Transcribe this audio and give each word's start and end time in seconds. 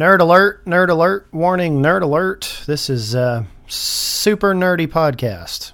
Nerd 0.00 0.20
alert, 0.20 0.64
nerd 0.64 0.88
alert, 0.88 1.28
warning, 1.30 1.82
nerd 1.82 2.00
alert. 2.00 2.62
This 2.64 2.88
is 2.88 3.14
a 3.14 3.46
super 3.66 4.54
nerdy 4.54 4.88
podcast. 4.88 5.72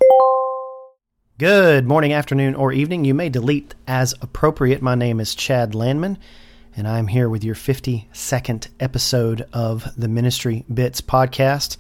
Good 1.38 1.86
morning, 1.86 2.12
afternoon, 2.12 2.56
or 2.56 2.72
evening. 2.72 3.04
You 3.04 3.14
may 3.14 3.28
delete 3.28 3.76
as 3.86 4.14
appropriate. 4.20 4.82
My 4.82 4.96
name 4.96 5.20
is 5.20 5.36
Chad 5.36 5.76
Landman, 5.76 6.18
and 6.76 6.88
I'm 6.88 7.06
here 7.06 7.28
with 7.28 7.44
your 7.44 7.54
52nd 7.54 8.66
episode 8.80 9.46
of 9.52 9.86
the 9.96 10.08
Ministry 10.08 10.64
Bits 10.74 11.00
podcast, 11.00 11.76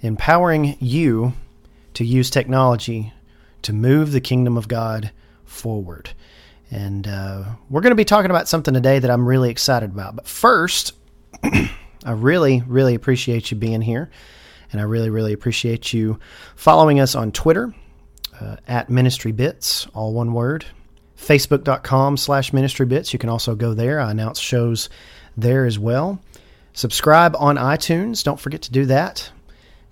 empowering 0.00 0.76
you 0.78 1.32
to 1.94 2.04
use 2.04 2.30
technology 2.30 3.12
to 3.62 3.72
move 3.72 4.12
the 4.12 4.20
kingdom 4.20 4.56
of 4.56 4.68
God 4.68 5.10
forward. 5.44 6.10
And 6.70 7.08
uh, 7.08 7.46
we're 7.68 7.80
going 7.80 7.90
to 7.90 7.96
be 7.96 8.04
talking 8.04 8.30
about 8.30 8.46
something 8.46 8.74
today 8.74 9.00
that 9.00 9.10
I'm 9.10 9.26
really 9.26 9.50
excited 9.50 9.90
about. 9.90 10.14
But 10.14 10.28
first, 10.28 10.92
I 12.04 12.12
really, 12.12 12.62
really 12.66 12.94
appreciate 12.94 13.50
you 13.50 13.56
being 13.56 13.80
here. 13.82 14.10
And 14.72 14.80
I 14.80 14.84
really, 14.84 15.10
really 15.10 15.32
appreciate 15.32 15.92
you 15.92 16.18
following 16.56 17.00
us 17.00 17.14
on 17.14 17.32
Twitter 17.32 17.74
uh, 18.40 18.56
at 18.68 18.88
Ministry 18.88 19.32
Bits, 19.32 19.86
all 19.94 20.12
one 20.12 20.32
word. 20.32 20.64
Facebook.com 21.16 22.16
slash 22.16 22.52
Ministry 22.52 22.86
Bits. 22.86 23.12
You 23.12 23.18
can 23.18 23.28
also 23.28 23.54
go 23.54 23.74
there. 23.74 24.00
I 24.00 24.10
announce 24.10 24.38
shows 24.38 24.88
there 25.36 25.66
as 25.66 25.78
well. 25.78 26.20
Subscribe 26.72 27.36
on 27.38 27.56
iTunes. 27.56 28.24
Don't 28.24 28.40
forget 28.40 28.62
to 28.62 28.72
do 28.72 28.86
that. 28.86 29.30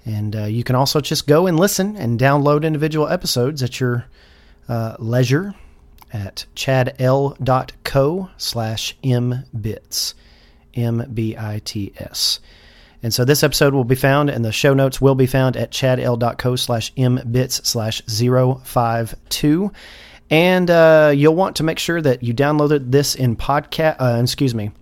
And 0.06 0.34
uh, 0.34 0.44
you 0.44 0.64
can 0.64 0.74
also 0.74 1.00
just 1.00 1.26
go 1.26 1.46
and 1.46 1.60
listen 1.60 1.96
and 1.96 2.18
download 2.18 2.64
individual 2.64 3.08
episodes 3.08 3.62
at 3.62 3.78
your 3.78 4.06
uh, 4.68 4.96
leisure 4.98 5.54
at 6.12 6.46
chadl.co 6.54 8.30
slash 8.38 8.96
mbits. 9.02 10.14
M 10.74 11.10
B 11.12 11.36
I 11.36 11.60
T 11.64 11.92
S. 11.96 12.40
And 13.02 13.14
so 13.14 13.24
this 13.24 13.42
episode 13.42 13.74
will 13.74 13.84
be 13.84 13.94
found, 13.94 14.28
and 14.28 14.44
the 14.44 14.52
show 14.52 14.74
notes 14.74 15.00
will 15.00 15.14
be 15.14 15.26
found 15.26 15.56
at 15.56 15.70
chadl.co 15.70 16.56
slash 16.56 16.92
mbits 16.94 17.64
slash 17.64 18.02
052. 18.02 19.72
And 20.30 20.70
uh, 20.70 21.12
you'll 21.14 21.34
want 21.34 21.56
to 21.56 21.62
make 21.62 21.78
sure 21.78 22.02
that 22.02 22.22
you 22.22 22.34
downloaded 22.34 22.90
this 22.90 23.14
in 23.14 23.36
podcast, 23.36 23.96
uh, 24.00 24.20
excuse 24.20 24.54
me, 24.54 24.72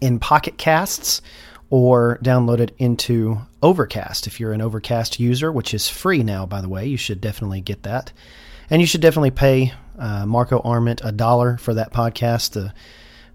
in 0.00 0.18
Pocket 0.18 0.58
Casts 0.58 1.22
or 1.70 2.18
download 2.22 2.60
it 2.60 2.74
into 2.78 3.38
Overcast. 3.62 4.26
If 4.26 4.38
you're 4.38 4.52
an 4.52 4.62
Overcast 4.62 5.18
user, 5.18 5.50
which 5.50 5.74
is 5.74 5.88
free 5.88 6.22
now, 6.22 6.46
by 6.46 6.60
the 6.60 6.68
way, 6.68 6.86
you 6.86 6.96
should 6.96 7.20
definitely 7.20 7.60
get 7.60 7.82
that. 7.82 8.12
And 8.70 8.80
you 8.80 8.86
should 8.86 9.00
definitely 9.00 9.30
pay 9.30 9.72
uh, 9.98 10.26
Marco 10.26 10.60
Arment 10.60 11.00
a 11.02 11.12
dollar 11.12 11.56
for 11.56 11.74
that 11.74 11.92
podcast. 11.92 12.52
The 12.52 12.72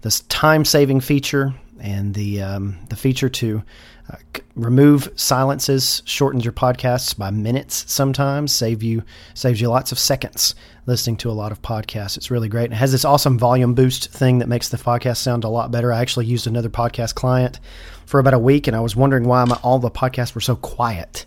this 0.00 0.20
time 0.20 0.64
saving 0.66 1.00
feature 1.00 1.54
and 1.80 2.14
the 2.14 2.42
um, 2.42 2.78
the 2.88 2.96
feature 2.96 3.28
to 3.28 3.62
uh, 4.10 4.16
remove 4.54 5.10
silences 5.16 6.02
shortens 6.04 6.44
your 6.44 6.52
podcasts 6.52 7.16
by 7.16 7.30
minutes 7.30 7.90
sometimes 7.90 8.52
save 8.52 8.82
you 8.82 9.02
saves 9.34 9.60
you 9.60 9.68
lots 9.68 9.92
of 9.92 9.98
seconds 9.98 10.54
listening 10.86 11.16
to 11.16 11.30
a 11.30 11.32
lot 11.32 11.50
of 11.50 11.62
podcasts. 11.62 12.18
It's 12.18 12.30
really 12.30 12.48
great. 12.48 12.70
It 12.70 12.74
has 12.74 12.92
this 12.92 13.06
awesome 13.06 13.38
volume 13.38 13.72
boost 13.74 14.10
thing 14.10 14.40
that 14.40 14.48
makes 14.48 14.68
the 14.68 14.76
podcast 14.76 15.16
sound 15.16 15.44
a 15.44 15.48
lot 15.48 15.70
better. 15.70 15.92
I 15.92 16.00
actually 16.00 16.26
used 16.26 16.46
another 16.46 16.68
podcast 16.68 17.14
client 17.14 17.58
for 18.04 18.20
about 18.20 18.34
a 18.34 18.38
week 18.38 18.66
and 18.66 18.76
i 18.76 18.80
was 18.80 18.94
wondering 18.94 19.24
why 19.24 19.42
my, 19.46 19.56
all 19.62 19.78
the 19.78 19.90
podcasts 19.90 20.34
were 20.34 20.40
so 20.40 20.56
quiet. 20.56 21.24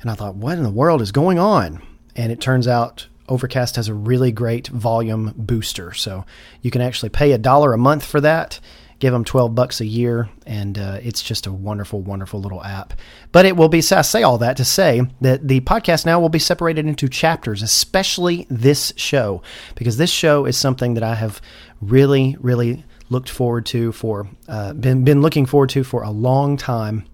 And 0.00 0.10
i 0.10 0.14
thought 0.14 0.34
what 0.34 0.58
in 0.58 0.64
the 0.64 0.70
world 0.70 1.00
is 1.00 1.12
going 1.12 1.38
on? 1.38 1.82
And 2.16 2.30
it 2.30 2.40
turns 2.40 2.68
out 2.68 3.06
overcast 3.28 3.76
has 3.76 3.88
a 3.88 3.94
really 3.94 4.32
great 4.32 4.68
volume 4.68 5.32
booster. 5.36 5.92
So 5.92 6.24
you 6.62 6.70
can 6.70 6.82
actually 6.82 7.08
pay 7.08 7.32
a 7.32 7.38
dollar 7.38 7.72
a 7.72 7.78
month 7.78 8.04
for 8.04 8.20
that 8.20 8.60
give 8.98 9.12
them 9.12 9.24
12 9.24 9.54
bucks 9.54 9.80
a 9.80 9.86
year 9.86 10.28
and 10.46 10.78
uh, 10.78 10.98
it's 11.02 11.22
just 11.22 11.46
a 11.46 11.52
wonderful 11.52 12.00
wonderful 12.00 12.40
little 12.40 12.62
app 12.64 12.94
but 13.32 13.44
it 13.44 13.56
will 13.56 13.68
be 13.68 13.78
i 13.78 14.02
say 14.02 14.22
all 14.22 14.38
that 14.38 14.56
to 14.56 14.64
say 14.64 15.02
that 15.20 15.46
the 15.46 15.60
podcast 15.60 16.06
now 16.06 16.20
will 16.20 16.28
be 16.28 16.38
separated 16.38 16.86
into 16.86 17.08
chapters 17.08 17.62
especially 17.62 18.46
this 18.48 18.92
show 18.96 19.42
because 19.74 19.96
this 19.96 20.10
show 20.10 20.44
is 20.46 20.56
something 20.56 20.94
that 20.94 21.02
i 21.02 21.14
have 21.14 21.40
really 21.80 22.36
really 22.40 22.84
looked 23.10 23.28
forward 23.28 23.66
to 23.66 23.92
for 23.92 24.28
uh, 24.48 24.72
been, 24.72 25.04
been 25.04 25.20
looking 25.20 25.46
forward 25.46 25.68
to 25.70 25.84
for 25.84 26.02
a 26.02 26.10
long 26.10 26.56
time 26.56 27.04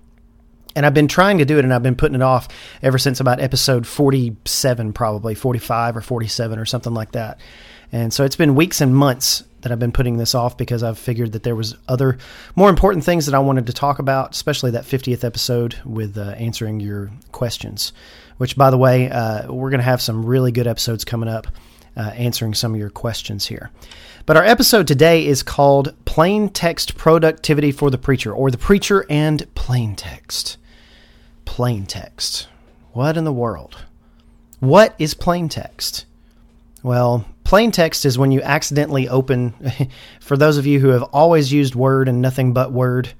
and 0.76 0.86
I've 0.86 0.94
been 0.94 1.08
trying 1.08 1.38
to 1.38 1.44
do 1.44 1.58
it 1.58 1.64
and 1.64 1.74
I've 1.74 1.82
been 1.82 1.96
putting 1.96 2.14
it 2.14 2.22
off 2.22 2.48
ever 2.82 2.98
since 2.98 3.20
about 3.20 3.40
episode 3.40 3.86
47 3.86 4.92
probably 4.92 5.34
45 5.34 5.96
or 5.96 6.00
47 6.00 6.58
or 6.58 6.64
something 6.64 6.94
like 6.94 7.12
that. 7.12 7.40
And 7.92 8.12
so 8.12 8.24
it's 8.24 8.36
been 8.36 8.54
weeks 8.54 8.80
and 8.80 8.94
months 8.94 9.42
that 9.62 9.72
I've 9.72 9.78
been 9.78 9.93
putting 9.93 10.16
this 10.16 10.34
off 10.34 10.56
because 10.56 10.82
I've 10.82 10.98
figured 10.98 11.32
that 11.32 11.43
there 11.43 11.56
was 11.56 11.76
other 11.88 12.19
more 12.56 12.71
important 12.71 13.04
things 13.04 13.26
that 13.26 13.34
I 13.34 13.38
wanted 13.41 13.66
to 13.66 13.72
talk 13.72 13.98
about, 13.98 14.34
especially 14.34 14.71
that 14.72 14.84
50th 14.84 15.25
episode 15.25 15.76
with 15.84 16.16
uh, 16.16 16.31
answering 16.31 16.81
your 16.81 17.10
questions. 17.32 17.93
Which, 18.38 18.56
by 18.56 18.70
the 18.70 18.78
way, 18.78 19.10
uh, 19.10 19.53
we're 19.53 19.70
going 19.70 19.81
to 19.81 19.84
have 19.84 20.00
some 20.00 20.25
really 20.25 20.50
good 20.50 20.66
episodes 20.66 21.04
coming 21.04 21.28
up 21.28 21.47
uh, 21.97 22.10
answering 22.15 22.54
some 22.54 22.72
of 22.72 22.81
your 22.81 22.91
questions 22.91 23.47
here. 23.47 23.70
But 24.25 24.37
our 24.37 24.44
episode 24.44 24.87
today 24.87 25.26
is 25.26 25.43
called 25.43 25.94
Plain 26.04 26.49
Text 26.50 26.97
Productivity 26.97 27.72
for 27.72 27.91
the 27.91 27.99
Preacher, 27.99 28.32
or 28.32 28.50
the 28.50 28.59
Preacher 28.59 29.04
and 29.10 29.53
Plain 29.54 29.97
Text. 29.97 30.56
Plain 31.44 31.84
text. 31.87 32.49
What 32.93 33.16
in 33.16 33.25
the 33.25 33.32
world? 33.32 33.84
What 34.60 34.94
is 34.99 35.15
plain 35.15 35.49
text? 35.49 36.06
Well, 36.82 37.25
plain 37.50 37.72
text 37.72 38.06
is 38.06 38.16
when 38.16 38.31
you 38.31 38.41
accidentally 38.43 39.09
open, 39.09 39.53
for 40.21 40.37
those 40.37 40.56
of 40.56 40.66
you 40.66 40.78
who 40.78 40.91
have 40.91 41.03
always 41.03 41.53
used 41.53 41.75
Word 41.75 42.09
and 42.09 42.22
nothing 42.22 42.53
but 42.53 42.71
Word, 42.71 43.12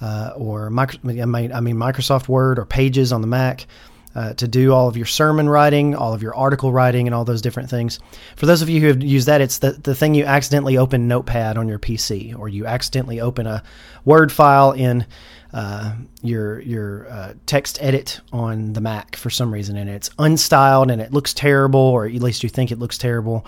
uh, 0.00 0.32
or 0.36 0.70
micro, 0.70 0.98
I 1.04 1.24
mean 1.24 1.76
Microsoft 1.76 2.26
Word 2.26 2.58
or 2.58 2.66
Pages 2.66 3.12
on 3.12 3.20
the 3.20 3.28
Mac, 3.28 3.68
uh, 4.16 4.34
to 4.34 4.48
do 4.48 4.72
all 4.72 4.88
of 4.88 4.96
your 4.96 5.06
sermon 5.06 5.48
writing, 5.48 5.94
all 5.94 6.12
of 6.12 6.20
your 6.20 6.34
article 6.34 6.72
writing, 6.72 7.06
and 7.06 7.14
all 7.14 7.24
those 7.24 7.40
different 7.40 7.70
things. 7.70 8.00
For 8.34 8.46
those 8.46 8.60
of 8.60 8.68
you 8.68 8.80
who 8.80 8.88
have 8.88 9.04
used 9.04 9.28
that, 9.28 9.40
it's 9.40 9.58
the, 9.58 9.70
the 9.70 9.94
thing 9.94 10.16
you 10.16 10.24
accidentally 10.24 10.76
open 10.76 11.06
Notepad 11.06 11.56
on 11.56 11.68
your 11.68 11.78
PC, 11.78 12.36
or 12.36 12.48
you 12.48 12.66
accidentally 12.66 13.20
open 13.20 13.46
a 13.46 13.62
Word 14.04 14.32
file 14.32 14.72
in 14.72 15.06
uh, 15.52 15.94
your 16.22 16.60
your 16.62 17.06
uh, 17.08 17.34
text 17.46 17.78
edit 17.80 18.18
on 18.32 18.72
the 18.72 18.80
Mac 18.80 19.14
for 19.14 19.30
some 19.30 19.54
reason, 19.54 19.76
and 19.76 19.88
it's 19.88 20.08
unstyled 20.18 20.90
and 20.90 21.00
it 21.00 21.12
looks 21.12 21.32
terrible, 21.32 21.78
or 21.78 22.04
at 22.04 22.14
least 22.14 22.42
you 22.42 22.48
think 22.48 22.72
it 22.72 22.80
looks 22.80 22.98
terrible. 22.98 23.46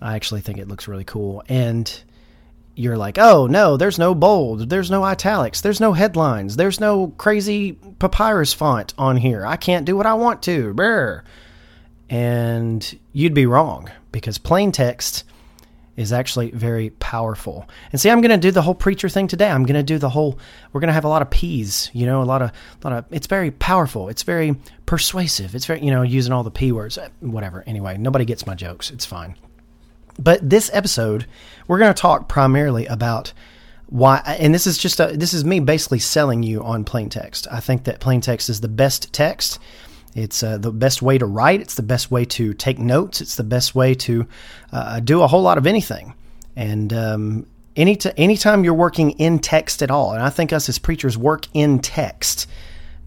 I 0.00 0.14
actually 0.16 0.40
think 0.40 0.58
it 0.58 0.68
looks 0.68 0.88
really 0.88 1.04
cool, 1.04 1.42
and 1.48 2.02
you're 2.74 2.98
like, 2.98 3.16
oh 3.18 3.46
no, 3.46 3.76
there's 3.76 3.98
no 3.98 4.14
bold, 4.14 4.68
there's 4.68 4.90
no 4.90 5.02
italics, 5.02 5.62
there's 5.62 5.80
no 5.80 5.94
headlines, 5.94 6.56
there's 6.56 6.78
no 6.78 7.08
crazy 7.16 7.72
papyrus 7.98 8.52
font 8.52 8.92
on 8.98 9.16
here. 9.16 9.46
I 9.46 9.56
can't 9.56 9.86
do 9.86 9.96
what 9.96 10.06
I 10.06 10.14
want 10.14 10.42
to. 10.42 10.74
Brr. 10.74 11.24
And 12.08 12.98
you'd 13.12 13.34
be 13.34 13.46
wrong 13.46 13.90
because 14.12 14.38
plain 14.38 14.70
text 14.72 15.24
is 15.96 16.12
actually 16.12 16.50
very 16.50 16.90
powerful. 16.90 17.66
And 17.90 18.00
see, 18.00 18.10
I'm 18.10 18.20
going 18.20 18.30
to 18.30 18.36
do 18.36 18.50
the 18.50 18.62
whole 18.62 18.74
preacher 18.74 19.08
thing 19.08 19.26
today. 19.26 19.48
I'm 19.48 19.64
going 19.64 19.74
to 19.74 19.82
do 19.82 19.98
the 19.98 20.10
whole. 20.10 20.38
We're 20.72 20.80
going 20.80 20.88
to 20.88 20.94
have 20.94 21.06
a 21.06 21.08
lot 21.08 21.22
of 21.22 21.30
P's, 21.30 21.90
you 21.94 22.04
know, 22.04 22.22
a 22.22 22.24
lot 22.24 22.42
of, 22.42 22.50
a 22.50 22.88
lot 22.88 22.98
of. 22.98 23.04
It's 23.10 23.26
very 23.26 23.50
powerful. 23.50 24.08
It's 24.08 24.22
very 24.22 24.54
persuasive. 24.84 25.54
It's 25.54 25.64
very, 25.64 25.82
you 25.82 25.90
know, 25.90 26.02
using 26.02 26.32
all 26.32 26.44
the 26.44 26.50
P 26.50 26.70
words. 26.70 26.98
Whatever. 27.20 27.64
Anyway, 27.66 27.96
nobody 27.96 28.26
gets 28.26 28.46
my 28.46 28.54
jokes. 28.54 28.90
It's 28.90 29.06
fine. 29.06 29.36
But 30.18 30.48
this 30.48 30.70
episode, 30.72 31.26
we're 31.68 31.78
going 31.78 31.92
to 31.92 32.00
talk 32.00 32.28
primarily 32.28 32.86
about 32.86 33.32
why 33.88 34.20
and 34.40 34.52
this 34.52 34.66
is 34.66 34.78
just 34.78 34.98
a, 34.98 35.16
this 35.16 35.32
is 35.32 35.44
me 35.44 35.60
basically 35.60 36.00
selling 36.00 36.42
you 36.42 36.62
on 36.62 36.84
plain 36.84 37.08
text. 37.08 37.46
I 37.50 37.60
think 37.60 37.84
that 37.84 38.00
plain 38.00 38.20
text 38.20 38.48
is 38.48 38.60
the 38.60 38.68
best 38.68 39.12
text. 39.12 39.60
It's 40.14 40.42
uh, 40.42 40.58
the 40.58 40.72
best 40.72 41.02
way 41.02 41.18
to 41.18 41.26
write. 41.26 41.60
It's 41.60 41.74
the 41.74 41.82
best 41.82 42.10
way 42.10 42.24
to 42.24 42.54
take 42.54 42.78
notes. 42.78 43.20
It's 43.20 43.36
the 43.36 43.44
best 43.44 43.74
way 43.74 43.94
to 43.94 44.26
uh, 44.72 45.00
do 45.00 45.22
a 45.22 45.26
whole 45.26 45.42
lot 45.42 45.58
of 45.58 45.66
anything. 45.66 46.14
And 46.56 46.92
um, 46.92 47.46
any 47.76 47.96
t- 47.96 48.12
anytime 48.16 48.64
you're 48.64 48.74
working 48.74 49.10
in 49.12 49.38
text 49.38 49.82
at 49.82 49.90
all, 49.90 50.12
and 50.12 50.22
I 50.22 50.30
think 50.30 50.52
us 50.52 50.68
as 50.68 50.78
preachers 50.78 51.18
work 51.18 51.46
in 51.52 51.80
text 51.80 52.46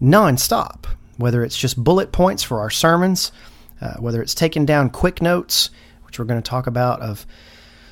nonstop, 0.00 0.84
whether 1.16 1.42
it's 1.42 1.58
just 1.58 1.82
bullet 1.82 2.12
points 2.12 2.44
for 2.44 2.60
our 2.60 2.70
sermons, 2.70 3.32
uh, 3.80 3.94
whether 3.94 4.22
it's 4.22 4.34
taking 4.34 4.64
down 4.64 4.88
quick 4.88 5.20
notes, 5.20 5.70
which 6.10 6.18
we're 6.18 6.24
going 6.24 6.42
to 6.42 6.48
talk 6.50 6.66
about 6.66 7.00
of 7.02 7.24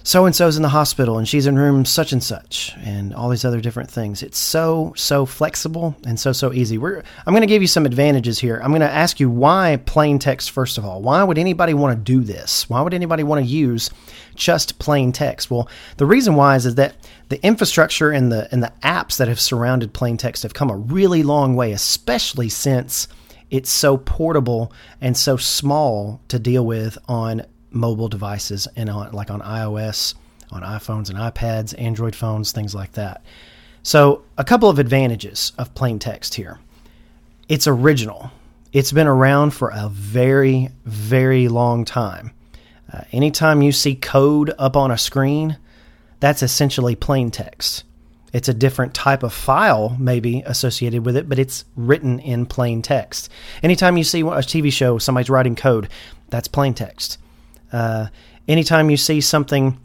so 0.03 0.27
and 0.27 0.35
so's 0.35 0.57
in 0.57 0.63
the 0.63 0.71
hospital 0.71 1.19
and 1.19 1.29
she's 1.29 1.47
in 1.47 1.57
room 1.57 1.85
such 1.85 2.13
and 2.13 2.25
such 2.25 2.73
and 2.79 3.15
all 3.15 3.29
these 3.29 3.45
other 3.45 3.61
different 3.61 3.89
things. 3.89 4.25
It's 4.25 4.39
so 4.39 4.93
so 4.97 5.25
flexible 5.25 5.95
and 6.05 6.19
so 6.19 6.33
so 6.33 6.53
easy. 6.53 6.79
We're 6.79 7.05
I'm 7.27 7.33
going 7.33 7.43
to 7.43 7.47
give 7.47 7.63
you 7.63 7.69
some 7.69 7.87
advantages 7.87 8.41
here. 8.41 8.59
I'm 8.61 8.71
going 8.71 8.81
to 8.81 8.91
ask 8.91 9.21
you 9.21 9.31
why 9.31 9.81
plain 9.87 10.19
text 10.19 10.51
first 10.51 10.79
of 10.79 10.85
all. 10.85 11.01
Why 11.01 11.23
would 11.23 11.39
anybody 11.39 11.75
want 11.75 11.97
to 11.97 12.13
do 12.13 12.25
this? 12.25 12.69
Why 12.69 12.81
would 12.81 12.95
anybody 12.95 13.23
want 13.23 13.45
to 13.45 13.49
use 13.49 13.89
just 14.35 14.81
plain 14.81 15.13
text? 15.13 15.49
Well, 15.49 15.69
the 15.99 16.07
reason 16.07 16.35
why 16.35 16.57
is, 16.57 16.67
is 16.67 16.75
that 16.75 16.97
the 17.29 17.45
infrastructure 17.47 18.11
and 18.11 18.33
the 18.33 18.49
and 18.51 18.65
the 18.65 18.73
apps 18.83 19.19
that 19.19 19.29
have 19.29 19.39
surrounded 19.39 19.93
plain 19.93 20.17
text 20.17 20.43
have 20.43 20.55
come 20.55 20.71
a 20.71 20.77
really 20.77 21.23
long 21.23 21.55
way, 21.55 21.71
especially 21.71 22.49
since 22.49 23.07
it's 23.51 23.71
so 23.71 23.97
portable 23.97 24.73
and 25.01 25.17
so 25.17 25.37
small 25.37 26.21
to 26.29 26.39
deal 26.39 26.65
with 26.65 26.99
on 27.09 27.45
mobile 27.71 28.09
devices 28.09 28.69
and 28.77 28.89
on 28.89 29.13
like 29.13 29.31
on 29.31 29.41
iOS, 29.41 30.15
on 30.51 30.63
iPhones 30.63 31.11
and 31.11 31.19
iPads, 31.19 31.75
Android 31.79 32.15
phones, 32.15 32.53
things 32.53 32.75
like 32.75 32.93
that. 32.93 33.23
So, 33.83 34.23
a 34.37 34.45
couple 34.45 34.69
of 34.69 34.79
advantages 34.79 35.53
of 35.57 35.75
plain 35.75 35.99
text 35.99 36.35
here. 36.35 36.59
It's 37.49 37.67
original. 37.67 38.31
It's 38.73 38.93
been 38.93 39.07
around 39.07 39.53
for 39.53 39.71
a 39.71 39.89
very, 39.89 40.69
very 40.85 41.49
long 41.49 41.85
time. 41.85 42.33
Uh, 42.93 43.03
anytime 43.13 43.63
you 43.63 43.73
see 43.73 43.95
code 43.95 44.53
up 44.59 44.77
on 44.77 44.91
a 44.91 44.99
screen, 44.99 45.57
that's 46.21 46.43
essentially 46.43 46.97
plain 46.97 47.31
text. 47.31 47.85
It's 48.33 48.49
a 48.49 48.55
different 48.55 48.93
type 48.93 49.23
of 49.23 49.33
file, 49.33 49.97
maybe 49.99 50.43
associated 50.45 51.07
with 51.07 51.17
it, 51.17 51.29
but 51.29 51.39
it's 51.39 51.65
written 51.77 52.19
in 52.21 52.45
plain 52.45 52.83
text. 52.83 53.31
Anytime 53.63 53.97
you 53.97 54.05
see 54.05 54.21
a 54.21 54.25
TV 54.25 54.71
show, 54.71 54.99
somebody's 54.99 55.31
writing 55.31 55.57
code, 55.57 55.89
that's 56.29 56.49
plain 56.49 56.75
text. 56.75 57.19
Uh, 57.73 58.07
anytime 58.47 58.91
you 58.91 58.97
see 58.97 59.21
something 59.21 59.79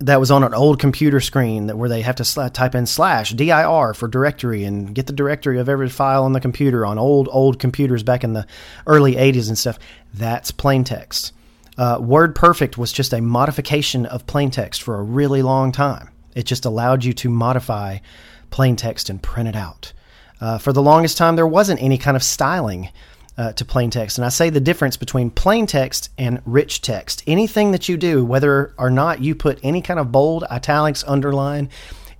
that 0.00 0.18
was 0.18 0.30
on 0.30 0.42
an 0.42 0.54
old 0.54 0.80
computer 0.80 1.20
screen 1.20 1.66
that 1.66 1.76
where 1.76 1.88
they 1.88 2.02
have 2.02 2.16
to 2.16 2.24
sl- 2.24 2.48
type 2.48 2.74
in 2.74 2.86
slash 2.86 3.30
dir 3.32 3.94
for 3.94 4.08
directory 4.08 4.64
and 4.64 4.94
get 4.94 5.06
the 5.06 5.12
directory 5.12 5.60
of 5.60 5.68
every 5.68 5.88
file 5.88 6.24
on 6.24 6.32
the 6.32 6.40
computer 6.40 6.84
on 6.84 6.98
old 6.98 7.28
old 7.30 7.60
computers 7.60 8.02
back 8.02 8.24
in 8.24 8.32
the 8.32 8.44
early 8.86 9.14
80s 9.14 9.46
and 9.46 9.56
stuff 9.56 9.78
that's 10.12 10.50
plain 10.50 10.82
text 10.82 11.32
uh, 11.78 11.98
word 12.00 12.34
perfect 12.34 12.76
was 12.76 12.92
just 12.92 13.12
a 13.12 13.20
modification 13.20 14.04
of 14.06 14.26
plain 14.26 14.50
text 14.50 14.82
for 14.82 14.98
a 14.98 15.02
really 15.02 15.40
long 15.40 15.70
time 15.70 16.08
it 16.34 16.46
just 16.46 16.64
allowed 16.64 17.04
you 17.04 17.12
to 17.12 17.28
modify 17.28 17.98
plain 18.52 18.76
text 18.76 19.10
and 19.10 19.20
print 19.20 19.48
it 19.48 19.56
out. 19.56 19.92
Uh, 20.40 20.58
for 20.58 20.72
the 20.72 20.82
longest 20.82 21.16
time, 21.16 21.34
there 21.34 21.46
wasn't 21.46 21.82
any 21.82 21.98
kind 21.98 22.16
of 22.16 22.22
styling 22.22 22.90
uh, 23.36 23.52
to 23.52 23.64
plain 23.64 23.90
text. 23.90 24.18
And 24.18 24.24
I 24.24 24.28
say 24.28 24.50
the 24.50 24.60
difference 24.60 24.96
between 24.96 25.30
plain 25.30 25.66
text 25.66 26.10
and 26.18 26.42
rich 26.44 26.82
text. 26.82 27.22
Anything 27.26 27.72
that 27.72 27.88
you 27.88 27.96
do, 27.96 28.24
whether 28.24 28.74
or 28.78 28.90
not 28.90 29.20
you 29.20 29.34
put 29.34 29.58
any 29.62 29.82
kind 29.82 29.98
of 29.98 30.12
bold, 30.12 30.44
italics, 30.50 31.04
underline, 31.06 31.70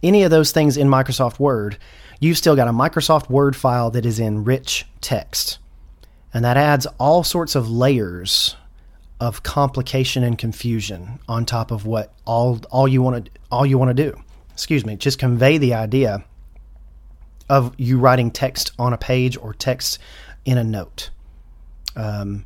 any 0.03 0.23
of 0.23 0.31
those 0.31 0.53
things 0.53 0.77
in 0.77 0.89
Microsoft 0.89 1.39
Word, 1.39 1.77
you've 2.21 2.39
still 2.39 2.57
got 2.57 2.69
a 2.69 2.73
Microsoft 2.73 3.29
Word 3.29 3.55
file 3.55 3.91
that 3.91 4.07
is 4.07 4.19
in 4.19 4.45
rich 4.45 4.87
text. 5.01 5.59
And 6.35 6.45
that 6.45 6.57
adds 6.57 6.87
all 6.99 7.23
sorts 7.23 7.55
of 7.55 7.71
layers 7.71 8.57
of 9.21 9.43
complication 9.43 10.25
and 10.25 10.37
confusion 10.37 11.21
on 11.29 11.45
top 11.45 11.71
of 11.71 11.87
what 11.87 12.13
all 12.25 12.59
all 12.73 12.89
you 12.89 13.01
want 13.01 13.25
to 13.25 13.31
all 13.53 13.65
you 13.65 13.79
want 13.79 13.97
to 13.97 14.11
do. 14.11 14.21
Excuse 14.53 14.85
me, 14.85 14.97
just 14.97 15.19
convey 15.19 15.59
the 15.59 15.75
idea 15.75 16.25
of 17.49 17.73
you 17.79 17.99
writing 17.99 18.31
text 18.31 18.73
on 18.79 18.93
a 18.93 18.99
page 18.99 19.37
or 19.37 19.55
text 19.55 19.99
in 20.45 20.59
a 20.59 20.65
note. 20.65 21.11
Um, 21.97 22.45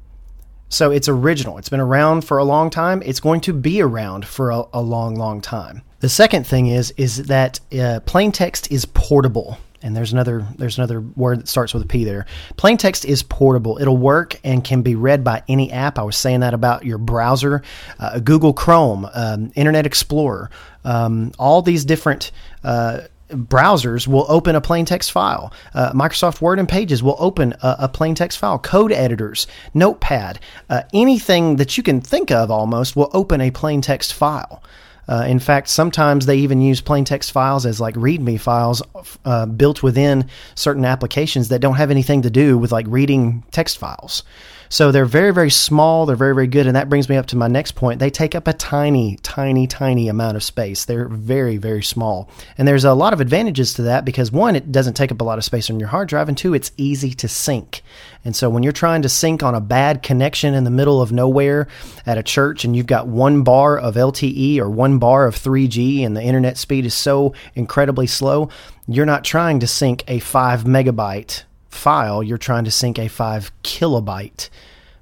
so 0.69 0.91
it's 0.91 1.09
original. 1.09 1.59
It's 1.59 1.69
been 1.69 1.81
around 1.81 2.23
for 2.23 2.39
a 2.39 2.45
long 2.45 2.71
time. 2.71 3.03
It's 3.05 3.21
going 3.21 3.41
to 3.43 3.53
be 3.53 3.81
around 3.81 4.27
for 4.27 4.51
a, 4.51 4.65
a 4.73 4.83
long, 4.83 5.15
long 5.15 5.41
time. 5.41 5.83
The 6.01 6.09
second 6.09 6.47
thing 6.47 6.67
is 6.67 6.93
is 6.97 7.25
that 7.25 7.61
uh, 7.79 8.01
plain 8.05 8.33
text 8.33 8.71
is 8.71 8.85
portable 8.85 9.59
and 9.83 9.97
there's 9.97 10.13
another 10.13 10.47
there's 10.57 10.79
another 10.79 11.01
word 11.01 11.39
that 11.39 11.49
starts 11.49 11.73
with 11.73 11.83
a 11.83 11.87
P 11.87 12.05
there. 12.05 12.27
Plain 12.57 12.77
text 12.77 13.05
is 13.05 13.23
portable. 13.23 13.79
It'll 13.81 13.97
work 13.97 14.39
and 14.43 14.65
can 14.65 14.83
be 14.83 14.97
read 14.97 15.23
by 15.23 15.43
any 15.49 15.71
app. 15.71 15.99
I 15.99 16.03
was 16.03 16.17
saying 16.17 16.41
that 16.41 16.55
about 16.55 16.85
your 16.85 16.99
browser, 16.99 17.63
uh, 17.99 18.19
Google 18.19 18.53
Chrome, 18.53 19.09
um, 19.15 19.53
Internet 19.55 19.87
Explorer, 19.87 20.51
um, 20.85 21.33
all 21.39 21.63
these 21.63 21.85
different. 21.85 22.33
Uh, 22.65 23.03
browsers 23.29 24.07
will 24.07 24.27
open 24.29 24.55
a 24.55 24.61
plain 24.61 24.85
text 24.85 25.13
file. 25.13 25.53
Uh, 25.75 25.93
Microsoft 25.93 26.41
Word 26.41 26.59
and 26.59 26.69
Pages 26.69 27.03
will 27.03 27.17
open 27.19 27.55
a, 27.63 27.77
a 27.81 27.89
plain 27.89 28.15
text 28.15 28.39
file. 28.39 28.59
Code 28.59 28.93
editors, 28.93 29.47
Notepad, 29.75 30.39
uh, 30.71 30.83
anything 30.93 31.57
that 31.57 31.77
you 31.77 31.83
can 31.83 32.01
think 32.01 32.31
of 32.31 32.51
almost 32.51 32.97
will 32.97 33.11
open 33.13 33.41
a 33.41 33.51
plain 33.51 33.81
text 33.81 34.15
file. 34.15 34.63
Uh, 35.09 35.25
in 35.29 35.39
fact, 35.39 35.69
sometimes 35.69 36.27
they 36.27 36.37
even 36.39 36.61
use 36.61 36.81
plain 36.81 37.05
text 37.05 37.31
files 37.31 37.65
as 37.65 37.81
like 37.81 37.95
README 37.95 38.41
files 38.41 38.83
uh, 39.25 39.47
built 39.47 39.83
within 39.83 40.29
certain 40.55 40.85
applications 40.85 41.49
that 41.49 41.61
don't 41.61 41.77
have 41.77 41.91
anything 41.91 42.23
to 42.23 42.31
do 42.31 42.59
with 42.59 42.73
like 42.73 42.87
reading 42.89 43.45
text 43.53 43.79
files. 43.79 44.25
So 44.69 44.93
they're 44.93 45.05
very, 45.05 45.33
very 45.33 45.51
small. 45.51 46.07
They're 46.07 46.17
very, 46.17 46.35
very 46.35 46.47
good. 46.47 46.67
And 46.67 46.77
that 46.77 46.89
brings 46.89 47.09
me 47.09 47.17
up 47.17 47.27
to 47.27 47.37
my 47.37 47.49
next 47.49 47.73
point. 47.73 48.01
They 48.01 48.11
take 48.11 48.35
up 48.35 48.49
a 48.49 48.53
tiny, 48.53 49.17
tiny, 49.23 49.67
tiny 49.67 50.09
amount 50.09 50.37
of 50.37 50.43
space. 50.43 50.85
They're 50.85 51.09
very, 51.09 51.57
very 51.57 51.83
small. 51.83 52.29
And 52.59 52.67
there's 52.67 52.85
a 52.85 52.95
lot 52.95 53.13
of 53.13 53.21
advantages 53.21 53.75
to 53.75 53.83
that 53.83 54.05
because 54.05 54.33
one, 54.33 54.57
it 54.57 54.73
doesn't 54.73 54.95
take 54.95 55.13
up 55.13 55.21
a 55.21 55.25
lot 55.25 55.39
of 55.39 55.45
space 55.45 55.71
on 55.71 55.79
your 55.79 55.89
hard 55.89 56.09
drive. 56.09 56.29
And 56.29 56.37
two, 56.37 56.55
it's 56.55 56.73
easy 56.77 57.13
to 57.15 57.29
sync. 57.29 57.83
And 58.25 58.35
so 58.35 58.51
when 58.51 58.63
you're 58.63 58.73
trying 58.73 59.03
to 59.03 59.09
sync 59.09 59.43
on 59.43 59.55
a 59.55 59.61
bad 59.61 60.03
connection 60.03 60.55
in 60.55 60.65
the 60.65 60.71
middle 60.71 61.01
of 61.01 61.13
nowhere 61.13 61.69
at 62.05 62.19
a 62.19 62.23
church 62.23 62.65
and 62.65 62.75
you've 62.75 62.87
got 62.87 63.07
one 63.07 63.43
bar 63.43 63.79
of 63.79 63.95
LTE 63.95 64.59
or 64.59 64.69
one 64.69 64.99
bar 64.99 65.27
of 65.27 65.37
3G 65.37 66.05
and 66.05 66.17
the 66.17 66.23
internet 66.23 66.59
speed 66.59 66.85
is 66.87 66.95
so 66.95 67.35
incredibly 67.55 68.07
slow, 68.07 68.49
you're 68.89 69.07
not 69.07 69.25
trying 69.25 69.61
to 69.61 69.67
sync 69.67 70.05
a 70.09 70.19
five 70.19 70.65
megabyte 70.65 71.45
file, 71.77 72.23
you're 72.23 72.39
trying 72.39 72.65
to 72.65 72.71
sync 72.71 72.99
a 72.99 73.09
5 73.09 73.53
kilobyte 73.63 74.49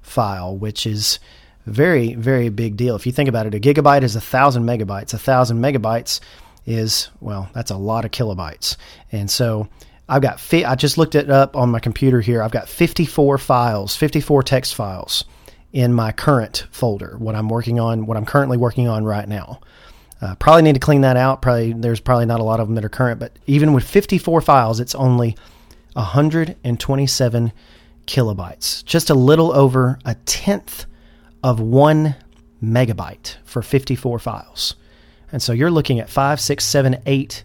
file, 0.01 0.55
which 0.55 0.85
is 0.85 1.19
very, 1.65 2.13
very 2.13 2.49
big 2.49 2.77
deal. 2.77 2.95
If 2.95 3.05
you 3.05 3.11
think 3.11 3.29
about 3.29 3.47
it, 3.47 3.55
a 3.55 3.59
gigabyte 3.59 4.03
is 4.03 4.15
a 4.15 4.21
thousand 4.21 4.65
megabytes. 4.65 5.13
A 5.13 5.17
thousand 5.17 5.59
megabytes 5.59 6.19
is, 6.65 7.09
well, 7.21 7.49
that's 7.53 7.71
a 7.71 7.77
lot 7.77 8.05
of 8.05 8.11
kilobytes. 8.11 8.75
And 9.11 9.29
so 9.29 9.67
I've 10.07 10.21
got, 10.21 10.39
fi- 10.39 10.65
I 10.65 10.75
just 10.75 10.97
looked 10.97 11.15
it 11.15 11.29
up 11.29 11.55
on 11.55 11.69
my 11.69 11.79
computer 11.79 12.21
here. 12.21 12.43
I've 12.43 12.51
got 12.51 12.69
54 12.69 13.37
files, 13.37 13.95
54 13.95 14.43
text 14.43 14.75
files 14.75 15.25
in 15.73 15.93
my 15.93 16.11
current 16.11 16.67
folder, 16.71 17.15
what 17.17 17.35
I'm 17.35 17.49
working 17.49 17.79
on, 17.79 18.05
what 18.05 18.15
I'm 18.15 18.25
currently 18.25 18.57
working 18.57 18.87
on 18.87 19.03
right 19.03 19.27
now. 19.27 19.59
Uh, 20.21 20.33
probably 20.35 20.61
need 20.61 20.73
to 20.73 20.79
clean 20.79 21.01
that 21.01 21.17
out. 21.17 21.41
Probably 21.41 21.73
there's 21.73 21.99
probably 21.99 22.25
not 22.25 22.39
a 22.39 22.43
lot 22.43 22.59
of 22.59 22.67
them 22.67 22.75
that 22.75 22.85
are 22.85 22.89
current, 22.89 23.19
but 23.19 23.37
even 23.47 23.73
with 23.73 23.83
54 23.83 24.41
files, 24.41 24.79
it's 24.79 24.95
only 24.95 25.35
127 25.95 27.53
kilobytes, 28.05 28.83
just 28.85 29.09
a 29.09 29.13
little 29.13 29.51
over 29.53 29.97
a 30.05 30.15
tenth 30.25 30.85
of 31.43 31.59
one 31.59 32.15
megabyte 32.63 33.37
for 33.45 33.61
54 33.61 34.19
files. 34.19 34.75
And 35.31 35.41
so 35.41 35.53
you're 35.53 35.71
looking 35.71 35.99
at 35.99 36.09
five, 36.09 36.39
six, 36.39 36.65
seven, 36.65 37.01
eight, 37.05 37.43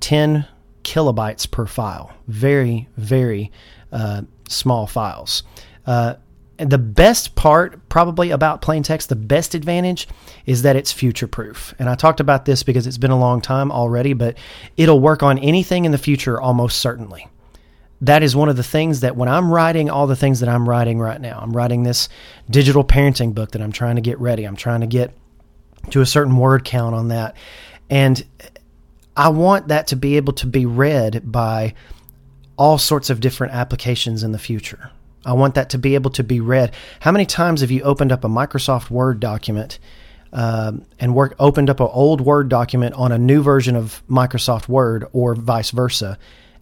10 0.00 0.46
kilobytes 0.84 1.50
per 1.50 1.66
file. 1.66 2.12
Very, 2.28 2.88
very 2.96 3.50
uh, 3.90 4.22
small 4.48 4.86
files. 4.86 5.42
Uh, 5.86 6.14
the 6.58 6.78
best 6.78 7.34
part, 7.34 7.88
probably 7.88 8.30
about 8.30 8.62
plain 8.62 8.82
text, 8.82 9.08
the 9.08 9.16
best 9.16 9.54
advantage 9.54 10.08
is 10.46 10.62
that 10.62 10.76
it's 10.76 10.92
future 10.92 11.26
proof. 11.26 11.74
And 11.78 11.88
I 11.88 11.94
talked 11.94 12.20
about 12.20 12.44
this 12.44 12.62
because 12.62 12.86
it's 12.86 12.98
been 12.98 13.10
a 13.10 13.18
long 13.18 13.40
time 13.40 13.70
already, 13.70 14.12
but 14.12 14.36
it'll 14.76 15.00
work 15.00 15.22
on 15.22 15.38
anything 15.38 15.84
in 15.84 15.92
the 15.92 15.98
future 15.98 16.40
almost 16.40 16.78
certainly 16.78 17.28
that 18.02 18.22
is 18.22 18.36
one 18.36 18.48
of 18.48 18.56
the 18.56 18.62
things 18.62 19.00
that 19.00 19.16
when 19.16 19.28
I'm 19.28 19.52
writing 19.52 19.88
all 19.88 20.06
the 20.06 20.16
things 20.16 20.40
that 20.40 20.48
I'm 20.48 20.68
writing 20.68 20.98
right 20.98 21.20
now, 21.20 21.38
I'm 21.40 21.56
writing 21.56 21.82
this 21.82 22.08
digital 22.50 22.84
parenting 22.84 23.34
book 23.34 23.52
that 23.52 23.62
I'm 23.62 23.72
trying 23.72 23.96
to 23.96 24.02
get 24.02 24.20
ready. 24.20 24.44
I'm 24.44 24.56
trying 24.56 24.82
to 24.82 24.86
get 24.86 25.14
to 25.90 26.00
a 26.00 26.06
certain 26.06 26.36
word 26.36 26.64
count 26.64 26.94
on 26.94 27.08
that. 27.08 27.36
And 27.88 28.22
I 29.16 29.30
want 29.30 29.68
that 29.68 29.88
to 29.88 29.96
be 29.96 30.16
able 30.16 30.34
to 30.34 30.46
be 30.46 30.66
read 30.66 31.22
by 31.24 31.74
all 32.56 32.78
sorts 32.78 33.08
of 33.08 33.20
different 33.20 33.54
applications 33.54 34.22
in 34.22 34.32
the 34.32 34.38
future. 34.38 34.90
I 35.24 35.32
want 35.32 35.54
that 35.54 35.70
to 35.70 35.78
be 35.78 35.94
able 35.94 36.10
to 36.12 36.22
be 36.22 36.40
read. 36.40 36.72
How 37.00 37.12
many 37.12 37.26
times 37.26 37.62
have 37.62 37.70
you 37.70 37.82
opened 37.82 38.12
up 38.12 38.24
a 38.24 38.28
Microsoft 38.28 38.90
Word 38.90 39.20
document 39.20 39.78
um, 40.32 40.84
and 41.00 41.14
work, 41.14 41.34
opened 41.38 41.70
up 41.70 41.80
an 41.80 41.88
old 41.90 42.20
Word 42.20 42.48
document 42.48 42.94
on 42.94 43.10
a 43.10 43.18
new 43.18 43.42
version 43.42 43.74
of 43.74 44.02
Microsoft 44.08 44.68
Word 44.68 45.06
or 45.12 45.34
vice 45.34 45.70
versa? 45.70 46.18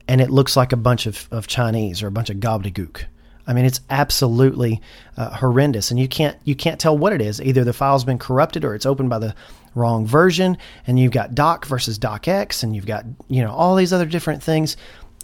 And 0.08 0.20
it 0.20 0.30
looks 0.30 0.56
like 0.56 0.72
a 0.72 0.76
bunch 0.76 1.06
of, 1.06 1.28
of 1.30 1.46
Chinese 1.46 2.02
or 2.02 2.06
a 2.06 2.12
bunch 2.12 2.30
of 2.30 2.36
gobbledygook. 2.36 3.04
I 3.46 3.52
mean, 3.52 3.64
it's 3.64 3.80
absolutely 3.90 4.80
uh, 5.16 5.30
horrendous, 5.30 5.90
and 5.90 6.00
you 6.00 6.08
can't 6.08 6.36
you 6.44 6.54
can't 6.54 6.80
tell 6.80 6.96
what 6.96 7.12
it 7.12 7.20
is. 7.20 7.40
Either 7.40 7.62
the 7.62 7.72
file's 7.72 8.04
been 8.04 8.18
corrupted 8.18 8.64
or 8.64 8.74
it's 8.74 8.86
opened 8.86 9.10
by 9.10 9.18
the 9.18 9.34
wrong 9.74 10.06
version, 10.06 10.56
and 10.86 10.98
you've 10.98 11.12
got 11.12 11.34
doc 11.34 11.66
versus 11.66 11.98
docx, 11.98 12.62
and 12.62 12.74
you've 12.74 12.86
got 12.86 13.04
you 13.28 13.42
know 13.42 13.52
all 13.52 13.76
these 13.76 13.92
other 13.92 14.06
different 14.06 14.42
things. 14.42 14.76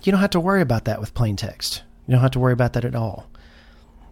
You 0.03 0.13
don't 0.13 0.21
have 0.21 0.31
to 0.31 0.41
worry 0.41 0.61
about 0.61 0.85
that 0.85 1.01
with 1.01 1.15
plain 1.15 1.37
text. 1.37 1.83
You 2.07 2.13
don't 2.13 2.23
have 2.23 2.33
to 2.33 2.41
worry 2.41 2.53
about 2.53 2.75
that 2.75 2.85
at 2.85 2.95
all. 2.95 3.27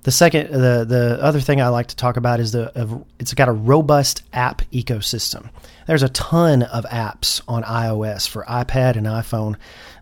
The 0.09 0.12
second, 0.12 0.53
the 0.53 0.87
the 0.88 1.19
other 1.23 1.38
thing 1.38 1.61
I 1.61 1.69
like 1.69 1.88
to 1.88 1.97
talk 1.97 2.17
about 2.17 2.41
is 2.41 2.53
the 2.53 3.05
it's 3.19 3.35
got 3.35 3.50
a 3.50 3.53
robust 3.53 4.23
app 4.33 4.62
ecosystem. 4.73 5.50
There's 5.87 6.03
a 6.03 6.09
ton 6.09 6.62
of 6.62 6.87
apps 6.87 7.43
on 7.47 7.62
iOS 7.62 8.27
for 8.27 8.43
iPad 8.45 8.97
and 8.97 9.07
iPhone 9.07 9.57